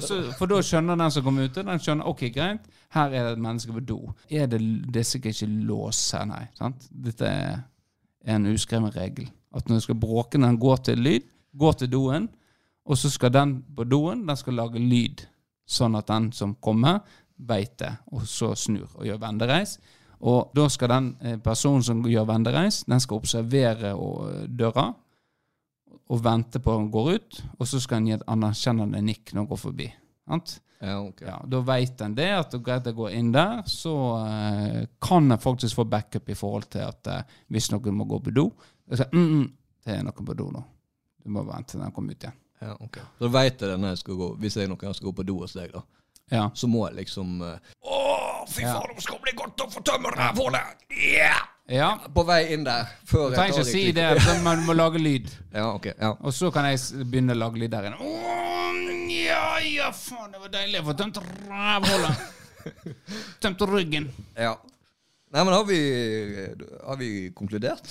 [0.05, 3.33] så, For da skjønner den som kommer ute, den skjønner ok, greit, her er det
[3.39, 3.99] et menneske på do.
[4.29, 4.61] Er det,
[4.93, 6.45] det er sikkert ikke lås her, nei.
[6.59, 6.89] sant?
[6.91, 9.31] Dette er en uskreven regel.
[9.57, 11.25] At når du skal bråke den går til lyd,
[11.57, 12.29] går til doen,
[12.85, 15.25] og så skal den på doen den skal lage lyd,
[15.71, 17.01] sånn at den som kommer,
[17.41, 19.79] veit det, og så snur og gjør vendereis.
[20.29, 23.95] Og da skal den eh, personen som gjør vendereis, den skal observere
[24.49, 24.91] døra
[26.11, 29.31] og vente på at den går ut, og så skal den gi et anerkjennende nikk
[29.33, 29.87] når den går forbi.
[30.81, 31.29] Ja, okay.
[31.29, 35.41] Ja, da vet en det, at greit å gå inn der, så eh, kan en
[35.41, 38.47] faktisk få backup i forhold til at eh, hvis noen må gå på do
[38.89, 39.49] så, mm, mm,
[39.85, 40.63] Det er noen på do nå.
[41.21, 42.39] Du må vente til den kommer ut igjen.
[42.61, 42.99] Ja, ok.
[43.19, 45.13] Så veit vet jeg det når jeg skal gå Hvis jeg noen gang skal gå
[45.17, 45.81] på do hos deg, da.
[46.31, 46.43] Ja.
[46.55, 48.01] Så må jeg liksom eh, Å,
[48.51, 48.75] fy Ja.
[48.77, 50.85] faen, nå skal det bli godt å få tømme rævhullet!
[50.93, 51.41] Yeah!
[51.71, 51.89] ja.
[52.15, 52.91] På vei inn der.
[53.09, 55.31] Før Du trenger ikke å si det, men man må lage lyd.
[55.57, 55.89] Ja, ok.
[55.97, 56.13] Ja.
[56.21, 57.99] Og så kan jeg s- begynne å lage lyd der inne.
[57.99, 61.19] Åh, ja, ja, faen, det var deilig å få tømt
[61.49, 62.29] rævhullet.
[63.43, 64.11] Tømt ryggen.
[64.37, 64.55] ja.
[65.31, 65.77] Nei, men har vi,
[66.83, 67.87] har vi konkludert?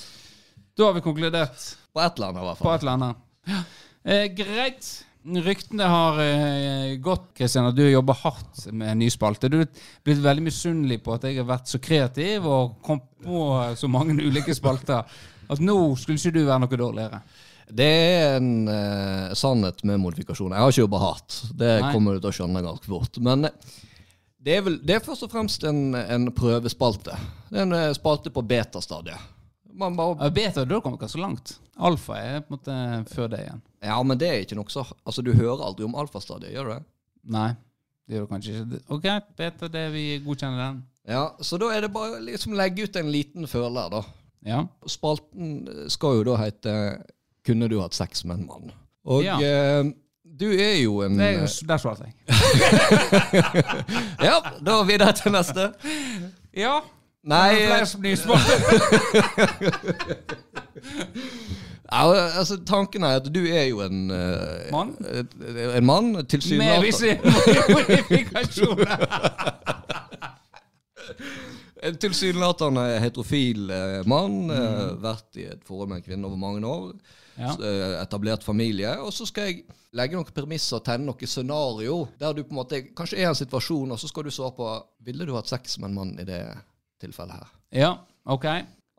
[0.76, 1.62] Da har vi konkludert.
[1.92, 2.74] På et eller annet, i hvert På fall.
[2.76, 3.22] et eller annet.
[3.48, 3.62] Ja.
[4.04, 4.90] Eh, greit.
[5.20, 9.50] Ryktene har eh, gått, Kristian, at du jobber hardt med en ny spalte.
[9.52, 9.68] Du er
[10.06, 13.42] blitt veldig misunnelig på at jeg har vært så kreativ og kom på
[13.76, 15.04] så mange ulike spalter.
[15.50, 17.20] At nå skulle ikke du være noe dårligere.
[17.70, 20.54] Det er en eh, sannhet med modifikasjon.
[20.54, 21.36] Jeg har ikke jobba hardt.
[21.54, 21.92] Det Nei.
[21.94, 23.20] kommer du til å skjønne ganske fort.
[23.22, 23.76] Men eh,
[24.40, 27.14] det er, vel, det er først og fremst en, en prøvespalte.
[27.50, 29.28] Det er en eh, spalte på betastadiet.
[29.74, 31.58] Man bare Ja, Beta, da kommer dere så langt.
[31.78, 33.60] Alfa er på en måte før det igjen.
[33.82, 36.72] Ja, men det er ikke noe så Altså, du hører aldri om alfastadiet, gjør du
[36.74, 36.82] det?
[37.32, 37.48] Nei,
[38.08, 38.80] det gjør du kanskje ikke.
[38.96, 39.06] Ok,
[39.36, 40.82] beta, det vi godkjenner den.
[41.08, 44.02] Ja, så da er det bare liksom legge ut en liten føler, da.
[44.46, 44.62] Ja.
[44.88, 46.74] Spalten skal jo da hete
[47.44, 48.72] 'Kunne du hatt sex med en mann?'
[49.04, 49.38] Og Ja.
[49.40, 49.84] eh,
[50.24, 52.14] Du er jo en Det er, jo- der svarte jeg.
[54.22, 55.72] Ja, da videre til neste.
[56.56, 56.80] Ja.
[57.22, 57.66] Nei,
[61.90, 64.94] altså tanken er at du er jo en eh, Mann?
[65.76, 66.86] En mann, Med tilsynelatende.
[66.86, 67.18] visse
[67.74, 68.96] modifikasjoner.
[71.80, 74.50] En tilsynelatende heterofil eh, mann.
[74.52, 76.92] eh, vært i et forhold med en kvinne over mange år.
[77.40, 77.54] Ja.
[78.02, 78.90] etablert familie.
[79.00, 79.62] Og så skal jeg
[79.96, 83.30] legge noen premisser og tegne noe scenario der du på en måte kanskje er i
[83.30, 84.66] en situasjon, og så skal du svare på
[85.08, 86.42] Ville du hatt sex med en mann i det
[87.00, 87.50] tilfellet her?
[87.82, 87.90] Ja,
[88.24, 88.46] ok.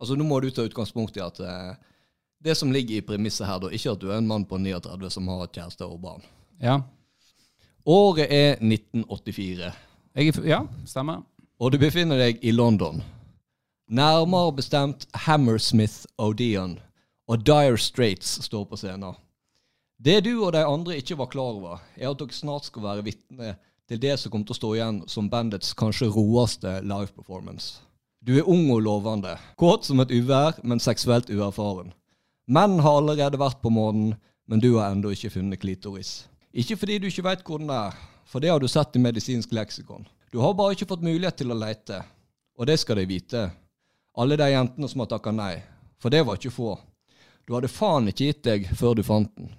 [0.01, 1.73] Altså Nå må du ta utgangspunkt i at eh,
[2.41, 5.11] det som ligger i premisset her, da, ikke at du er en mann på 39
[5.13, 6.25] som har kjæreste og barn.
[6.61, 6.81] Ja.
[7.85, 9.71] Året er 1984.
[10.15, 11.21] Jeg er, ja, stemmer.
[11.61, 13.01] Og du befinner deg i London.
[13.91, 16.79] Nærmere bestemt Hammersmith Odeon
[17.27, 19.17] og Dire Straits står på scenen.
[20.01, 23.05] Det du og de andre ikke var klar over, er at dere snart skal være
[23.05, 23.53] vitne
[23.89, 27.83] til det som kommer til å stå igjen som bandets kanskje roeste live performance.
[28.21, 31.87] Du er ung og lovende, kåt som et uvær, men seksuelt uerfaren.
[32.45, 34.11] Menn har allerede vært på månen,
[34.45, 36.27] men du har ennå ikke funnet klitoris.
[36.53, 37.97] Ikke fordi du ikke veit hvor den er,
[38.29, 40.05] for det har du sett i medisinsk leksikon.
[40.29, 42.03] Du har bare ikke fått mulighet til å leite,
[42.61, 43.43] og det skal de vite.
[44.13, 45.55] Alle de jentene som har takka nei,
[45.97, 46.75] for det var ikke få.
[47.49, 49.49] Du hadde faen ikke gitt deg før du fant den.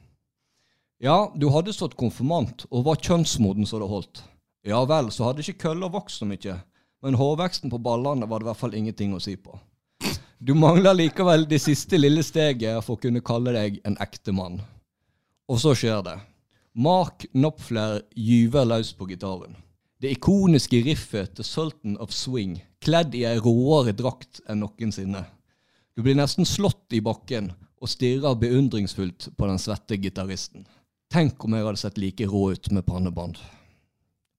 [1.02, 4.22] Ja, du hadde stått konfirmant og var kjønnsmoden så det holdt.
[4.62, 6.60] Ja vel, så hadde ikke kølla vokst så mye,
[7.02, 9.58] men hårveksten på ballene var det i hvert fall ingenting å si på.
[10.42, 14.60] Du mangler likevel det siste lille steget for å kunne kalle deg en ekte mann.
[15.50, 16.16] Og så skjer det.
[16.72, 19.54] Mark Knopfler gyver løs på gitaren.
[20.02, 25.22] Det ikoniske riffet til Sultan of Swing, kledd i ei råere drakt enn noensinne.
[25.94, 30.66] Du blir nesten slått i bakken og stirrer beundringsfullt på den svette gitaristen.
[31.12, 33.38] Tenk om jeg hadde sett like rå ut med pannebånd.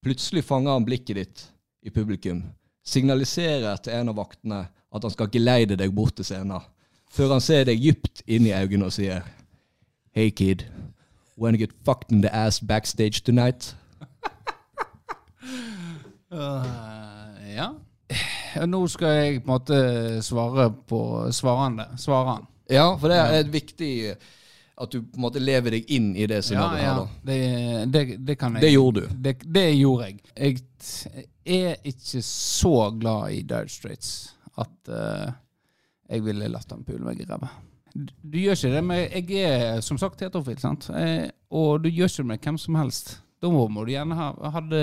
[0.03, 1.47] Plutselig fanger han blikket ditt
[1.83, 2.43] i publikum,
[2.85, 6.63] signaliserer til en av vaktene at han skal geleide deg bort til scenen,
[7.13, 9.23] før han ser deg dypt inn i øynene og sier
[10.13, 10.67] Hey kid,
[11.37, 13.73] wanna get fucked in the ass backstage tonight?
[16.31, 16.65] uh,
[17.57, 17.71] ja.
[18.55, 19.77] Ja, Nå skal jeg på en måte
[20.21, 20.99] svare på
[21.33, 21.87] svarende.
[21.97, 22.47] Svare han.
[22.69, 23.93] Ja, for det er et viktig
[24.75, 26.87] at du på en måte lever deg inn i det Ja, scenarioet ja.
[26.87, 27.09] her, da.
[27.29, 28.65] Det, det, det kan jeg.
[28.65, 29.19] Det gjorde du.
[29.27, 30.21] Det, det gjorde jeg.
[31.43, 34.13] Jeg er ikke så glad i Dire Straits
[34.57, 35.29] at uh,
[36.09, 37.51] jeg ville latt han pule meg i ræva.
[37.93, 40.87] Du, gjør ikke det med Jeg er som sagt heterofil, sant?
[40.97, 43.11] Eh, og du gjør ikke det med hvem som helst.
[43.43, 44.79] Da må, må du gjerne ha Hadde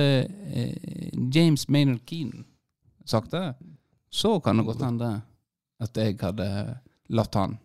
[0.53, 2.45] eh, James Maynard Keane
[3.11, 3.57] sagt det,
[4.11, 5.09] så kan det godt hende
[5.83, 6.47] at jeg hadde
[7.11, 7.57] latt han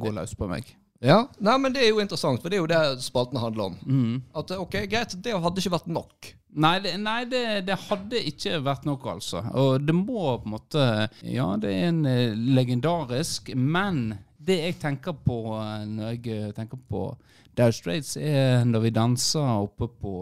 [0.00, 0.70] gå løs på meg.
[1.02, 3.76] Ja, Nei, men det er jo interessant, for det er jo det spalten handler om.
[3.84, 4.22] Mm.
[4.36, 6.30] At ok, greit, det hadde ikke vært nok.
[6.54, 9.42] Nei, det, nei det, det hadde ikke vært noe, altså.
[9.58, 10.84] Og det må på en måte
[11.26, 16.52] Ja, det er en eh, legendarisk, men det jeg tenker på eh, når jeg eh,
[16.54, 17.08] tenker på
[17.54, 20.14] Dow Straits, er når vi danser oppe på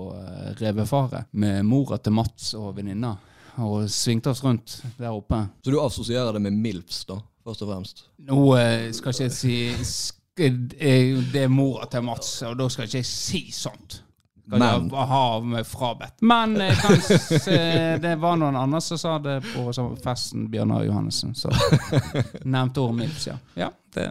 [0.61, 3.15] Revefaret med mora til Mats og venninna,
[3.61, 5.39] og svingte oss rundt der oppe.
[5.65, 8.05] Så du assosierer det med MILFs, da, først og fremst?
[8.29, 9.95] Nå eh, skal ikke jeg si eh,
[10.37, 13.99] Det er mora til Mats, og da skal ikke jeg si sånt.
[14.47, 14.61] Men.
[16.03, 16.11] jeg.
[16.21, 19.65] Men jeg kan s- eh, det var noen andre som sa det på
[20.03, 21.49] festen, Bjørnar Johannessen, så
[22.45, 23.37] nevnte ordet mitt, ja.
[23.57, 24.09] Ja, det,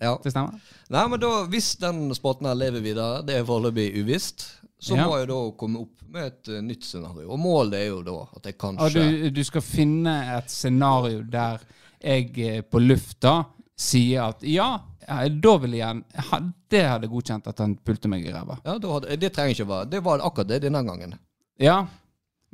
[0.00, 0.18] Ja.
[0.24, 0.58] det stemmer.
[0.90, 4.44] Nei, men da, hvis den spalten her lever videre, det er foreløpig uvisst,
[4.80, 5.06] så Ja.
[5.06, 7.30] må jeg da komme opp med et eh, nytt scenario.
[7.30, 11.60] Og målet er jo da at jeg kanskje du, du skal finne et scenario der
[12.02, 13.44] jeg eh, på lufta
[13.78, 14.78] sier at ja,
[15.08, 16.40] eh, da vil jeg ha-
[16.70, 18.58] Det hadde godkjent at han pulte meg i ræva.
[18.64, 21.14] Ja, hadde, Det trenger ikke være Det var akkurat det denne gangen.
[21.60, 21.86] Ja,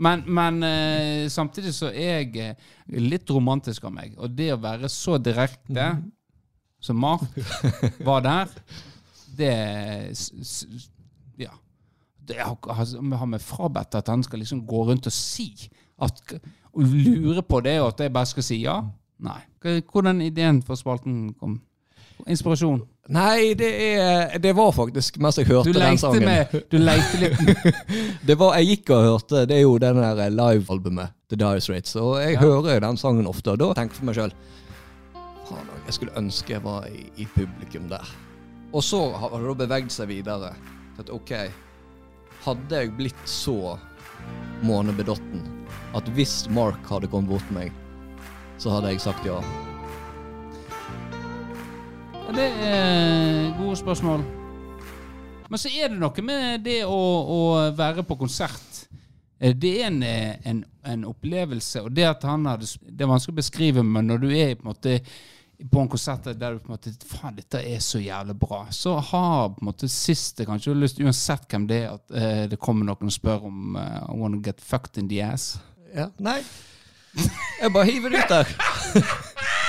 [0.00, 2.54] men, men eh, samtidig så er jeg eh,
[3.00, 4.14] litt romantisk av meg.
[4.18, 5.90] Og det å være så direkte
[6.80, 7.20] som Mark
[8.04, 8.48] var der,
[9.36, 9.52] det
[11.38, 11.52] Ja.
[12.30, 15.50] Det har meg frabedt at han skal liksom gå rundt og si
[16.00, 16.20] at,
[16.72, 18.76] Og lure på det, og at jeg bare skal si ja.
[19.20, 19.40] Nei.
[19.90, 21.58] Hvordan ideen for spalten kom?
[22.28, 22.82] Inspirasjon.
[23.10, 26.24] Nei, det er Det var faktisk mens jeg hørte Du den sangen.
[26.24, 27.74] med Du lekte litt
[28.28, 31.96] Det var, Jeg gikk og hørte Det er jo den der live-albumet The Dire Straits.
[31.96, 32.40] Og jeg Ja.
[32.40, 34.32] hører den sangen ofte, og da tenker jeg for meg sjøl
[35.86, 38.06] jeg skulle ønske jeg var i, i publikum der.
[38.72, 40.52] Og så har det da beveget seg videre.
[40.98, 41.32] At OK,
[42.44, 43.76] hadde jeg blitt så
[44.62, 45.42] månebedotten
[45.98, 47.72] at hvis Mark hadde kommet bort til meg,
[48.62, 49.40] så hadde jeg sagt ja.
[52.30, 54.20] Det er gode spørsmål.
[55.50, 57.40] Men så er det noe med det å, å
[57.74, 58.84] være på konsert.
[59.40, 63.10] Eh, Det er en, eh, en, en opplevelse, og det at han hadde Det er
[63.10, 65.00] vanskelig å beskrive, men når du er på en måte
[65.60, 68.62] på en konsert der du på en måte Faen, dette er så jævlig bra.
[68.72, 72.14] Så har på en måte siste kanskje du har lyst, uansett hvem det er, at
[72.16, 75.58] eh, det kommer noen og spør om uh, I wanna get fucked in the ass.
[75.92, 76.38] Ja, nei.
[77.60, 78.54] Jeg bare hiver det ut der.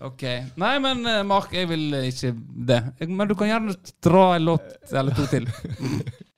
[0.00, 0.22] Ok.
[0.56, 2.32] Nei, men eh, Mark, jeg vil eh, ikke
[2.70, 2.80] det.
[3.04, 5.44] Men du kan gjerne dra en låt eller to til.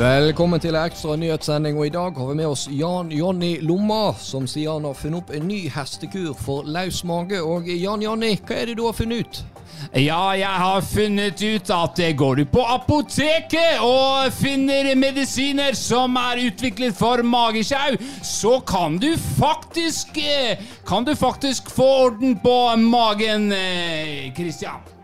[0.00, 4.46] Velkommen til ekstra nyhetssending, og i dag har vi med oss Jan Jonny Lomma, som
[4.48, 7.42] sier han har funnet opp en ny hestekur for løs mage.
[7.44, 9.59] Og Jan Jonny, hva er det du har funnet ut?
[9.90, 16.14] Ja, jeg har funnet ut at eh, går du på apoteket og finner medisiner som
[16.20, 22.76] er utviklet for magesjau, så kan du faktisk eh, Kan du faktisk få orden på
[22.76, 24.34] magen, Kristian.
[24.36, 24.99] Christian.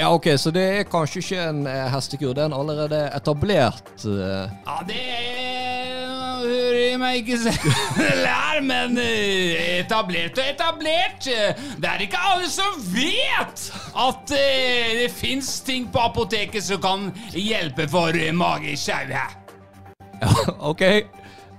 [0.00, 3.82] Ja, ok, Så det er kanskje ikke en eh, hestekur, det er en allerede etablert
[4.06, 5.02] eh, Ja, det
[6.40, 7.74] hører meg ikke selv
[8.30, 11.28] her, men eh, etablert og etablert.
[11.28, 13.66] eh, Det er ikke alle som vet
[14.06, 18.32] at eh, det fins ting på apoteket som kan hjelpe for eh,
[20.20, 20.82] Ja, Ok.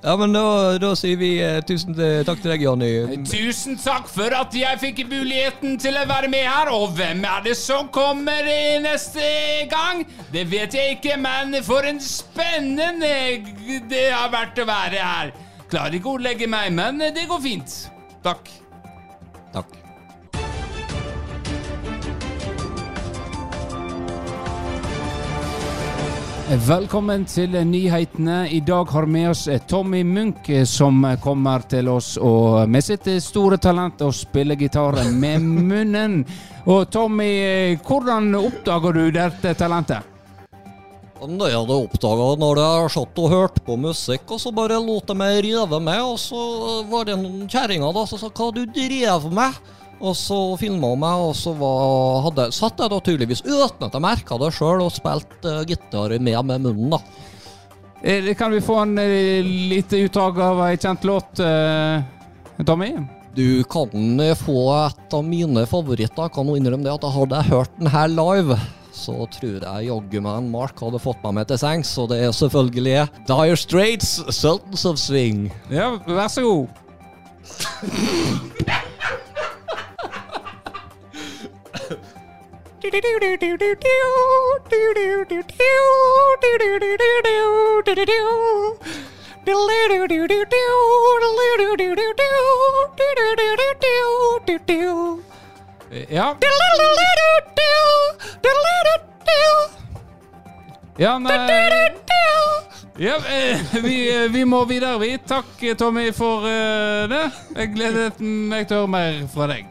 [0.04, 0.44] Ja, men da,
[0.82, 2.90] da sier vi eh, tusen til- takk til deg, Jonny.
[3.30, 6.72] Tusen takk for at jeg fikk muligheten til å være med her.
[6.74, 9.22] Og hvem er det som kommer eh, neste
[9.70, 10.02] gang?
[10.34, 13.14] Det vet jeg ikke, men for en spennende
[13.92, 15.36] det har vært å være her.
[15.70, 17.78] Klarer ikke å ordlegge meg, men eh, det går fint.
[18.26, 18.50] Takk.
[26.52, 28.50] Velkommen til nyhetene.
[28.52, 32.68] I dag har vi med oss eh, Tommy Munch, eh, som kommer til oss og
[32.68, 35.40] med sitt eh, store talent og spiller gitar med
[35.72, 36.18] munnen.
[36.66, 40.04] Og Tommy, hvordan oppdager du dette talentet?
[41.22, 45.08] Det jeg hadde oppdaga når jeg satt og hørte på musikk, og så bare lot
[45.08, 49.32] jeg meg rive med, og så var det noen kjerringer som sa 'hva du drev
[49.32, 49.80] med'?
[50.02, 54.40] Og så filma meg, og så var, hadde, satt jeg naturligvis uten at jeg merka
[54.42, 57.02] det sjøl, og spilte uh, gitar med med munnen, da.
[58.04, 62.02] Eh, Kan vi få en eh, lite utdrag av ei kjent låt, eh,
[62.66, 62.96] Tommy?
[63.36, 66.26] Du kan få et av mine favoritter.
[66.26, 68.58] Jeg kan jo innrømme det at hadde jeg hørt den her live,
[68.92, 72.20] så tror jeg jaggu meg en Mark hadde fått meg med til sengs, og det
[72.26, 75.52] er selvfølgelig Dire Straits, 'Sultans of Swing'.
[75.70, 76.68] Ja, vær så god.
[96.10, 96.28] Ja.
[100.98, 101.38] Ja, nei
[103.02, 105.17] ja, eh, vi, vi må videre, vi.
[105.28, 107.24] Takk, Tommy, for eh, det.
[107.56, 109.65] Jeg gleder meg til å høre mer fra deg.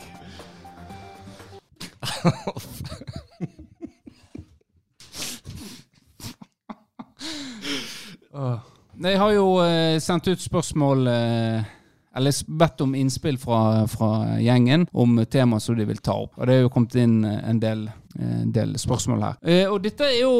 [9.00, 11.68] Jeg har jo eh, sendt ut spørsmål eh,
[12.16, 16.34] Eller bedt om innspill fra, fra gjengen om tema som de vil ta opp.
[16.36, 17.86] Og det er jo kommet inn eh, en del,
[18.18, 19.38] eh, en del spørsmål her.
[19.40, 20.32] Eh, og dette er jo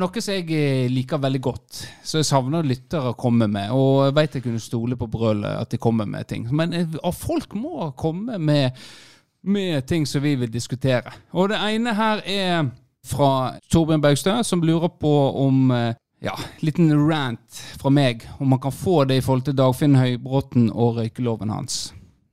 [0.00, 1.82] noe som jeg liker veldig godt.
[2.06, 3.74] Så jeg savner lyttere å komme med.
[3.76, 6.46] Og jeg vet jeg kunne stole på brølet at de kommer med ting.
[6.48, 6.74] Men
[7.18, 8.88] folk må komme med,
[9.42, 11.12] med ting som vi vil diskutere.
[11.32, 12.68] Og det ene her er
[13.06, 13.30] fra
[13.72, 15.12] Torbjørn Baugstø, som lurer på
[15.44, 19.56] om eh, ja, liten rant fra meg, om man kan få det i forhold til
[19.58, 21.92] Dagfinn Høybråten og røykeloven hans.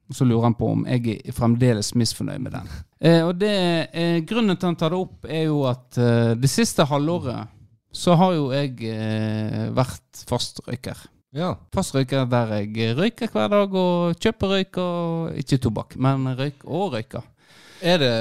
[0.10, 2.70] Og Så lurer han på om jeg er fremdeles misfornøyd med den.
[3.02, 3.56] Eh, og det,
[3.94, 7.52] eh, Grunnen til han tar det opp, er jo at eh, det siste halvåret
[7.96, 10.98] så har jo jeg eh, vært fastrøyker.
[11.36, 11.52] Ja.
[11.76, 16.94] Fastrøyker der jeg røyker hver dag og kjøper røyk og Ikke tobakk, men røyk og
[16.96, 17.26] røyker.
[17.86, 18.12] Er det,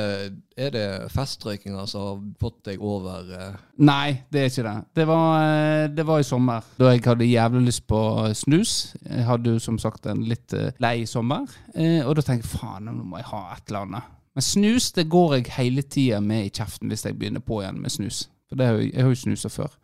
[0.58, 4.74] er det festrøykinga som har fått deg over eh, Nei, det er ikke det.
[4.98, 8.00] Det var, eh, det var i sommer, da jeg hadde jævlig lyst på
[8.34, 8.72] snus.
[9.06, 12.58] Jeg hadde jo som sagt en litt eh, lei sommer, eh, og da tenkte jeg
[12.58, 14.10] faen, nå må jeg ha et eller annet.
[14.34, 17.78] Men snus det går jeg hele tida med i kjeften hvis jeg begynner på igjen
[17.80, 18.24] med snus.
[18.50, 19.78] For det har jo, jeg har jo snusa før.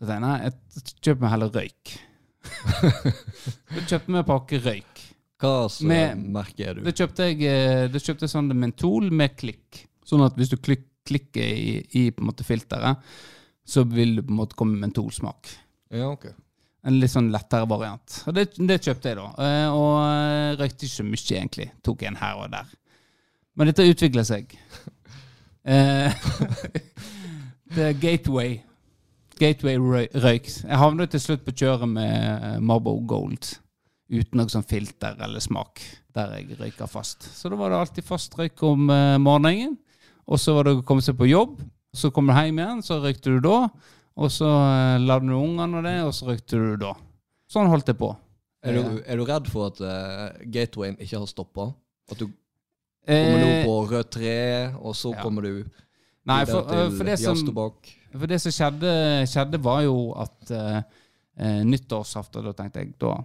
[0.00, 1.96] Så tenkte jeg jeg kjøper meg heller røyk.
[2.44, 5.02] Jeg kjøpte vi en pakke røyk.
[5.44, 5.54] Hva
[5.88, 6.82] Med- merke er du?
[6.86, 9.82] Det kjøpte jeg da kjøpte jeg sånn mentol med klikk.
[10.06, 12.96] Sånn at hvis du klik, klikker i, i på en måte filteret,
[13.64, 15.50] så vil det på en måte komme mentolsmak.
[15.92, 16.26] Ja, ok.
[16.84, 18.18] En litt sånn lettere variant.
[18.28, 19.28] Og det, det kjøpte jeg, da.
[19.40, 21.68] Eh, og eh, røykte ikke så mye, egentlig.
[21.84, 22.66] Tok en her og der.
[23.56, 24.44] Men dette utvikler seg.
[27.74, 28.60] The Gateway.
[29.40, 30.48] Gateway røyk.
[30.62, 33.54] Jeg havnet til slutt på kjøret med eh, Marbo Gold.
[34.12, 35.82] Uten noe sånn filter eller smak.
[36.14, 37.26] Der jeg røyker fast.
[37.34, 39.76] Så da var det alltid fast røyk om eh, morgenen.
[40.24, 41.58] Og så var det å komme seg på jobb.
[41.94, 43.58] Så kom du hjem igjen, så røykte du da.
[44.14, 46.94] Og så uh, lagde du ungene og det, og så røykte du da.
[47.50, 48.12] Sånn holdt jeg på.
[48.64, 51.68] Er du, er du redd for at uh, gatewayen ikke har stoppa?
[52.10, 52.28] At du
[53.04, 54.36] kommer nå Eh, på rødt tre,
[54.80, 55.20] og så ja.
[55.20, 55.64] kommer du
[56.24, 57.36] Nei, for, uh, for det som?
[58.14, 58.90] For det som skjedde,
[59.30, 60.80] skjedde var jo at eh,
[61.38, 63.16] eh, nyttårsaften, da tenkte jeg da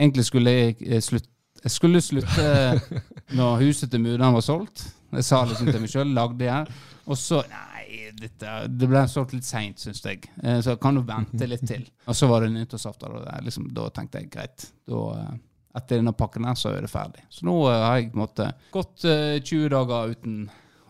[0.00, 1.28] Egentlig skulle jeg eh, slutte
[1.64, 2.46] Jeg skulle slutte
[3.38, 4.86] når huset til mudder'n var solgt.
[5.12, 6.78] Jeg sa liksom til meg sjøl, lagde jeg.
[7.10, 10.24] Og så Nei, dette, det ble solgt litt seint, syns jeg.
[10.42, 11.84] Eh, så kan du vente litt til.
[12.08, 13.12] Og så var det nyttårsaften.
[13.18, 14.66] og Liksom, da tenkte jeg greit.
[14.88, 15.38] Da, eh,
[15.80, 17.22] etter denne pakken her, så er det ferdig.
[17.30, 20.40] Så nå har jeg på en måte gått eh, 20 dager uten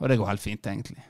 [0.01, 1.03] Og det går helt fint, egentlig.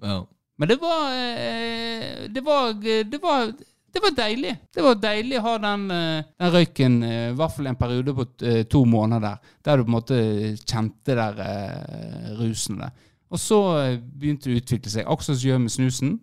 [0.00, 0.22] Ja.
[0.58, 2.72] Men det var, eh, det var
[3.04, 3.52] Det var
[3.92, 4.56] det var deilig.
[4.74, 8.12] Det var deilig å ha den, eh, den røyken, eh, i hvert fall en periode
[8.14, 8.26] på
[8.68, 10.18] to måneder, der du på en måte
[10.60, 12.92] kjente der rusen der.
[13.32, 13.58] Og så
[13.98, 16.20] begynte det å utvikle seg, akkurat som gjør med snusen,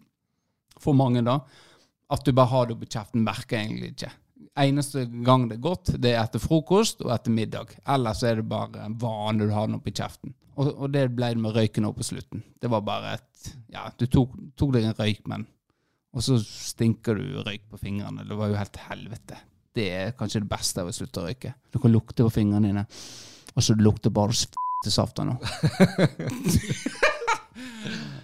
[0.80, 1.40] for mange da,
[2.10, 4.12] at du bare har det på kjeften, merker egentlig ikke.
[4.56, 7.76] Eneste gang det er godt, det er etter frokost og etter middag.
[7.88, 10.36] Ellers er det bare en vane du har den oppi kjeften.
[10.56, 12.44] Og, og det ble det med røyken òg på slutten.
[12.62, 15.46] Det var bare et Ja, du tok, tok deg en røyk, men
[16.16, 18.24] Og så stinker du røyk på fingrene.
[18.28, 19.40] Det var jo helt helvete.
[19.76, 21.52] Det er kanskje det beste av å slutte å røyke.
[21.74, 22.86] Du kan lukte på fingrene dine,
[23.52, 25.36] og så lukter bare f***saft nå.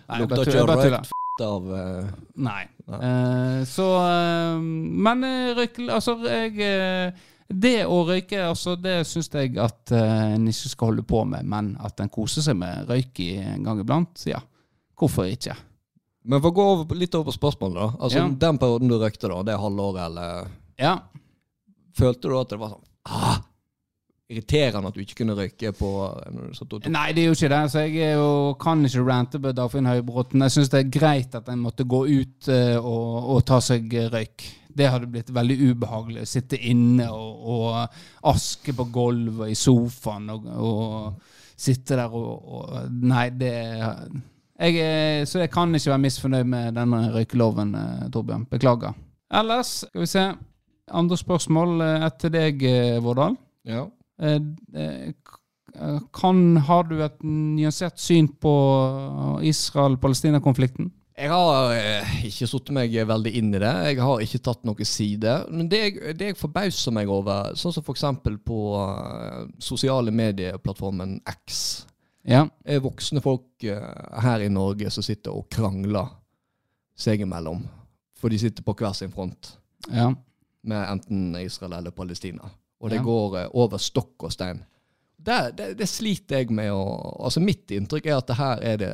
[0.07, 0.23] Nei, nå.
[0.23, 2.07] Lukter ikke røykt av uh,
[2.39, 2.63] Nei.
[2.87, 5.27] Uh, så uh, Men
[5.57, 7.11] røyke Altså, jeg
[7.51, 11.47] Det å røyke, altså, det syns jeg at eh, en ikke skal holde på med,
[11.47, 14.41] men at en koser seg med røyk i en gang iblant, ja.
[15.01, 15.55] Hvorfor ikke?
[16.29, 17.87] Men for å gå over, litt over på spørsmålet, da.
[17.99, 18.27] Altså, Ja.
[18.45, 20.97] Den perioden du røykte, da, det halvåret, eller Ja.
[21.97, 23.41] Følte du at det var sånn ah,
[24.31, 25.89] Irriterende at du ikke kunne røyke på
[26.55, 27.59] satt Nei, det er jo ikke det.
[27.73, 30.45] Så jeg er jo, kan ikke rante på Dagfinn Høybråten.
[30.45, 33.91] Jeg syns det er greit at en måtte gå ut uh, og, og ta seg
[34.13, 34.45] røyk.
[34.77, 36.25] Det hadde blitt veldig ubehagelig.
[36.25, 42.53] å Sitte inne og, og aske på gulvet i sofaen og, og sitte der og,
[42.57, 43.55] og Nei, det
[44.61, 48.45] jeg, Så jeg kan ikke være misfornøyd med denne røykeloven, eh, Torbjørn.
[48.51, 48.93] Beklager.
[49.33, 50.25] Ellers skal vi se.
[50.91, 53.37] Andre spørsmål eh, etter deg, eh, Vårdal.
[53.65, 53.87] Ja.
[54.21, 54.41] Eh,
[54.75, 55.13] eh,
[56.13, 58.51] Kan, har du et nyansert syn på
[59.47, 60.89] Israel-Palestina-konflikten?
[61.17, 63.71] Jeg har eh, ikke satt meg veldig inn i det.
[63.91, 65.33] Jeg har ikke tatt noen side.
[65.51, 68.05] Men det jeg, det jeg forbauser meg over, sånn som f.eks.
[68.47, 71.85] på uh, sosiale medieplattformen X,
[72.23, 72.45] Ja.
[72.63, 76.09] er voksne folk eh, her i Norge som sitter og krangler
[76.97, 77.63] seg imellom.
[78.21, 79.55] For de sitter på hver sin front
[79.89, 80.11] ja.
[80.63, 82.45] med enten Israel eller Palestina.
[82.81, 83.05] Og det Ja.
[83.05, 84.63] går eh, over stokk og stein.
[85.21, 86.81] Det, det, det sliter jeg med å
[87.27, 88.93] Altså Mitt inntrykk er at det her er det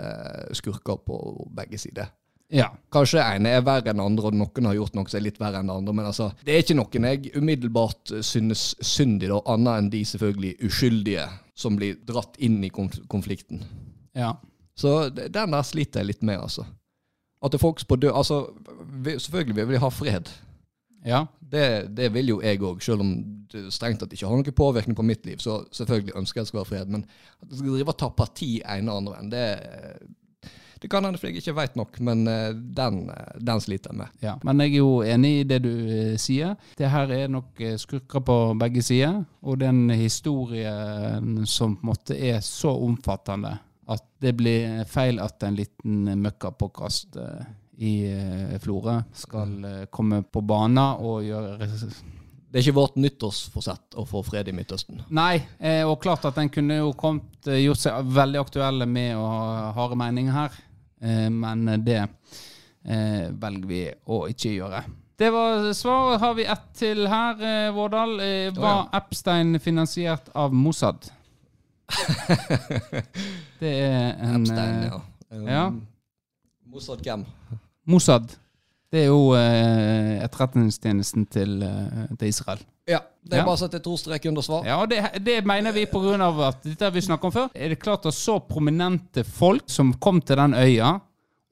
[0.60, 1.20] skurker på
[1.56, 2.10] begge sider.
[2.52, 2.68] ja.
[2.92, 5.62] Kanskje ene er verre enn andre, og noen har gjort noe som er litt verre
[5.64, 5.96] enn andre.
[5.96, 10.58] Men altså, det er ikke noen jeg umiddelbart synes synd i, annet enn de selvfølgelig
[10.68, 13.64] uskyldige som blir dratt inn i konf konflikten.
[14.16, 14.36] ja.
[14.78, 16.62] Så den der sliter jeg litt med, altså.
[17.42, 18.44] At det er folk på død Altså,
[19.02, 20.30] vi, selvfølgelig vil vi ha fred.
[21.06, 21.26] Ja.
[21.40, 23.12] Det, det vil jo jeg òg, selv om
[23.52, 25.40] det strengt tatt ikke har noen påvirkning på mitt liv.
[25.44, 26.94] Så selvfølgelig ønsker jeg det skal være fred.
[26.94, 27.06] Men
[27.42, 31.20] at jeg skal drive og ta parti ene og andre veien, det, det kan hende
[31.22, 32.00] fordi jeg ikke veit nok.
[32.04, 34.18] Men eh, den, eh, den sliter jeg med.
[34.26, 36.58] Ja, men jeg er jo enig i det du eh, sier.
[36.78, 39.22] Det her er nok skurker på begge sider.
[39.42, 43.56] Og den historien som på en måte er så omfattende
[43.88, 47.16] at det blir feil at en liten møkkapåkast
[47.78, 53.98] i eh, Florø skal eh, komme på banen og gjøre Det er ikke vårt nyttårsforsett
[54.00, 55.04] å få fred i Midtøsten.
[55.14, 59.26] Nei, eh, og klart at en kunne jo kommet, gjort seg veldig aktuelle med å
[59.28, 60.64] ha harde meninger her.
[61.30, 62.00] Men det
[62.88, 64.80] velger vi å ikke gjøre.
[65.20, 66.16] Det var svar.
[66.24, 68.16] Har vi ett til her, Vårdal?
[68.58, 71.12] Var Epstein finansiert av Mossad?
[73.60, 75.02] Det er en Epstein, ja.
[75.30, 75.64] Um, ja.
[76.66, 77.28] Mossad hvem?
[77.88, 78.36] Mossad.
[78.92, 82.62] Det er jo eh, etterretningstjenesten til, eh, til Israel.
[82.88, 83.46] Ja, det er Ja.
[83.46, 84.64] bare å sette to strek under svar.
[84.66, 87.50] Ja, det, det mener vi av at dette har vi snakket om før.
[87.54, 91.02] Er det klart at så prominente folk som kom til den øya,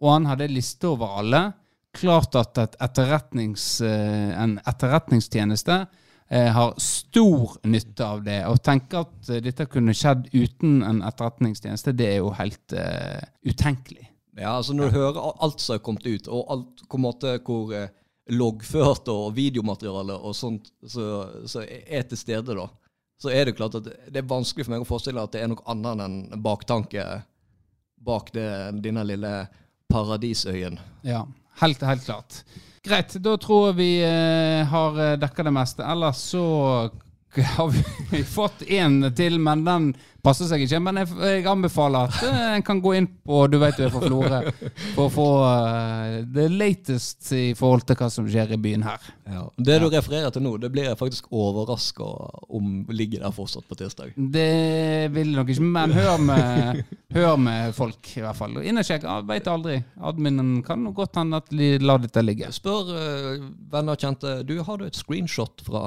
[0.01, 1.53] og han hadde liste over alle,
[1.95, 5.87] klart at et etterretnings, eh, en etterretningstjeneste
[6.31, 8.45] eh, har stor nytte av det.
[8.45, 14.07] Å tenke at dette kunne skjedd uten en etterretningstjeneste, det er jo helt eh, utenkelig.
[14.35, 17.37] Ja, altså Når du hører alt som er kommet ut, og alt på en måte
[17.45, 17.91] hvor eh,
[18.35, 21.05] loggført og videomateriale og sånt så,
[21.47, 22.65] så er til stede, da,
[23.21, 25.51] så er det klart at det er vanskelig for meg å forestille at det er
[25.53, 27.05] noe annet enn en baktanke
[28.05, 28.49] bak det,
[28.83, 29.31] denne lille
[29.89, 30.77] paradisøyen.
[31.07, 31.23] Ja,
[31.61, 32.41] helt, helt klart.
[32.85, 35.85] Greit, da tror jeg vi eh, har dekka det meste.
[35.87, 36.43] Ellers så
[37.55, 37.71] har
[38.11, 39.87] vi fått én til, men den
[40.25, 40.79] passer seg ikke.
[40.83, 43.93] Men jeg, jeg anbefaler at eh, en kan gå inn på Du vet du er
[43.93, 44.41] fra Florø,
[44.95, 49.11] for å få uh, det latest i forhold til hva som skjer i byen her.
[49.57, 52.05] Det du refererer til nå, det blir jeg faktisk overraska
[52.55, 54.13] om ligger der fortsatt på tirsdag.
[54.15, 56.81] Det vil jeg nok ikke, men hør med,
[57.17, 58.59] hør med folk, i hvert fall.
[58.61, 59.79] Innersjekk, ja, veit aldri.
[60.05, 62.51] Adminen kan godt hende at de lar dette ligge.
[62.55, 65.85] Spør uh, venner og kjente Du, har du et screenshot fra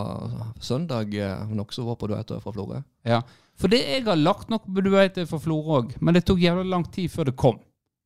[0.62, 1.14] søndag
[1.54, 2.80] noe var på du vet, fra Florø?
[3.06, 3.22] Ja.
[3.58, 6.42] For det jeg har lagt noe på du vet, for Florø òg, men det tok
[6.42, 7.58] jævla lang tid før det kom.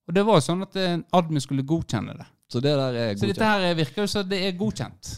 [0.09, 2.27] Og det var jo sånn at en admin skulle godkjenne det.
[2.53, 5.13] Så det der er Så dette her virker jo som det er godkjent.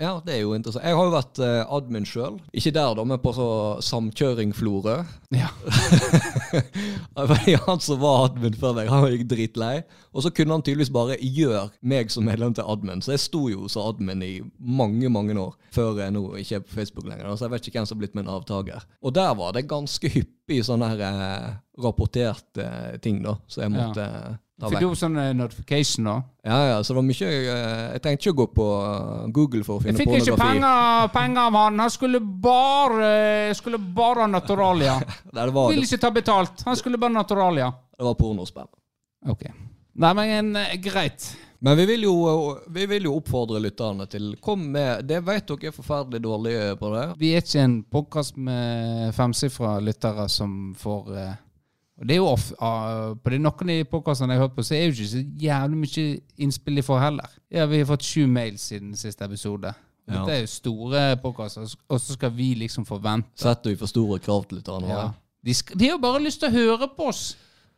[0.00, 0.84] Ja, det er jo interessant.
[0.86, 2.38] Jeg har jo vært eh, admin sjøl.
[2.56, 3.48] Ikke der, da, men på så
[3.84, 4.96] samkjøring Florø.
[5.34, 5.50] Ja.
[7.68, 9.82] Han som var admin før meg, han gikk dritlei.
[10.12, 13.02] Og så kunne han tydeligvis bare gjøre meg som medlem til admin.
[13.04, 15.54] Så jeg sto jo som admin i mange, mange år.
[15.72, 17.30] Før jeg nå ikke er på Facebook lenger.
[17.36, 18.86] Så jeg vet ikke hvem som har blitt min avtaker.
[19.04, 21.50] Og der var det ganske hyppig sånne her eh,
[21.84, 23.36] rapporterte eh, ting, da.
[23.48, 26.14] Så jeg måtte eh, ta Fikk du sånn eh, notification da?
[26.46, 29.64] Ja, ja, så det var mye eh, Jeg trengte ikke å gå på eh, Google
[29.66, 30.20] for å finne pornografi.
[30.20, 31.82] Jeg fikk ikke penger, penger av han.
[31.86, 33.10] Han skulle bare,
[33.58, 34.98] skulle bare ha naturalia.
[35.34, 36.64] Nei, det var, Vil ikke ta betalt.
[36.68, 37.72] Han skulle bare naturalia.
[37.98, 38.70] det var pornospenn.
[39.32, 39.46] Ok.
[39.92, 41.36] Nei, men eh, greit.
[41.58, 45.68] Men vi vil, jo, vi vil jo oppfordre lytterne til Kom med Det vet dere
[45.70, 47.04] er forferdelig dårlige på det.
[47.20, 51.36] Vi er ikke en podkast med femsifra lyttere som får eh,
[52.00, 54.56] Og det er jo off, uh, På de noen av de podkastene jeg har hørt
[54.56, 56.04] på, så er jo ikke så jævlig mye
[56.46, 57.40] innspill de får heller.
[57.52, 59.74] Ja, Vi har fått sju mails siden siste episode.
[60.08, 60.14] Ja.
[60.16, 64.18] Dette er jo store podkaster, og så skal vi liksom forvente Setter vi for store
[64.18, 65.04] krav til lytterne ja.
[65.46, 67.36] de, sk de har bare lyst til å høre på oss.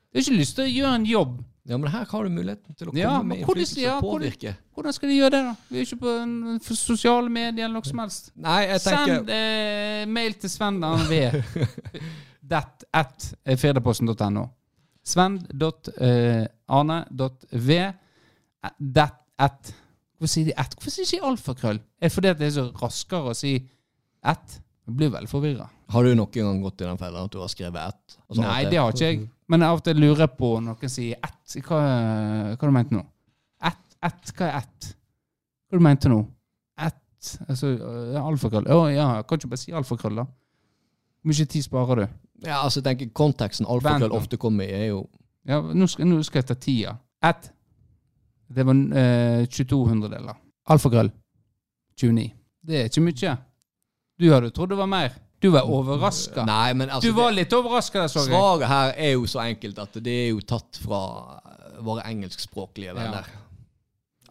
[0.09, 1.43] De har ikke lyst til å gjøre en jobb.
[1.69, 4.55] Ja, men her har du muligheten til å komme Ja, med innflytelse ja, og påvirke.
[4.77, 5.55] Hvordan skal de gjøre det, da?
[5.69, 6.35] Vi er ikke på en,
[6.65, 8.29] sosiale medier eller noe som helst.
[8.37, 11.49] Nei, jeg tenker Send eh, mail til Sven da han at
[13.63, 14.45] firdaposten.no.
[15.05, 17.71] Sven.arne.v.
[18.95, 19.75] That at
[20.15, 20.75] Hvorfor sier de at?
[20.79, 21.81] Hvorfor sier de ikke alfakrøll?
[22.01, 23.57] Er det fordi at det er så raskere å si
[24.25, 24.61] at?
[24.85, 25.67] Jeg blir veldig forvirra.
[25.93, 28.17] Har du noen gang gått i den fella at du har skrevet ett?
[28.29, 29.23] Altså Nei, det har ikke jeg.
[29.49, 31.57] Men av og til lurer jeg på når noen sier ett.
[31.65, 31.81] Hva,
[32.53, 33.01] hva du mente nå?
[33.65, 34.91] Ett, ett, hva er ett?
[35.69, 36.21] Hva du mente nå?
[36.85, 37.73] Ett altså,
[38.21, 38.69] Alfakrøll.
[38.69, 40.27] Å ja, kan ikke bare si alfakrøll, da?
[40.29, 42.21] Hvor mye tid sparer du?
[42.47, 45.03] Ja, altså jeg tenker Konteksten alfakrøll ofte kommer i, er jo
[45.49, 46.97] Ja, nå skal, nå skal jeg ta tida.
[47.25, 47.51] Ett.
[48.55, 50.37] Det var eh, 22 hundredeler.
[50.73, 51.11] Alfakrøll.
[52.01, 52.31] 29.
[52.65, 53.37] Det er ikke mye.
[54.21, 55.15] Du hadde trodd det var mer.
[55.45, 56.45] Du var overraska.
[56.49, 58.39] Altså Du var litt overraska, så det, jeg.
[58.39, 61.01] Svaret her er jo så enkelt at det er jo tatt fra
[61.85, 63.27] våre engelskspråklige venner.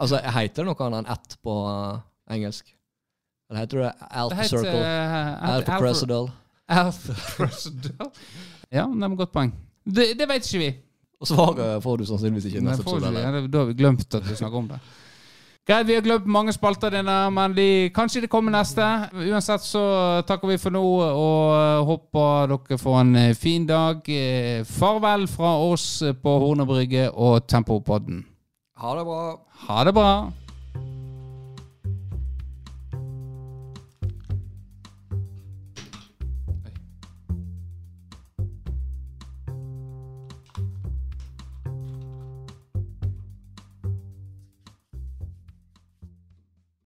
[0.01, 1.53] Altså, heter det noe annet enn ett på
[2.33, 2.71] engelsk?
[3.49, 3.91] Eller heter det
[4.23, 4.79] Alpha Circle?
[4.79, 6.31] eh, Alpha Crescedal?
[6.69, 8.09] Alpha Crescedal.
[8.71, 9.53] Ja, det er godt poeng.
[9.85, 10.71] Det, det vet ikke vi.
[11.23, 13.13] Og svaret får du sannsynligvis ikke i Nei, neste får episode.
[13.17, 14.79] ikke Ja, det- Da har vi glemt at vi snakker om det.
[15.67, 18.83] Greit, vi har glemt mange spalter dine, men de, kanskje det kommer neste.
[19.15, 24.01] Uansett så takker vi for nå og håper dere får en eh, fin dag.
[24.09, 28.25] Eh, Farvel fra oss på Hornebrygge og Tempopodden.
[28.77, 29.37] Ha det bra.
[29.69, 30.31] Ha det bra.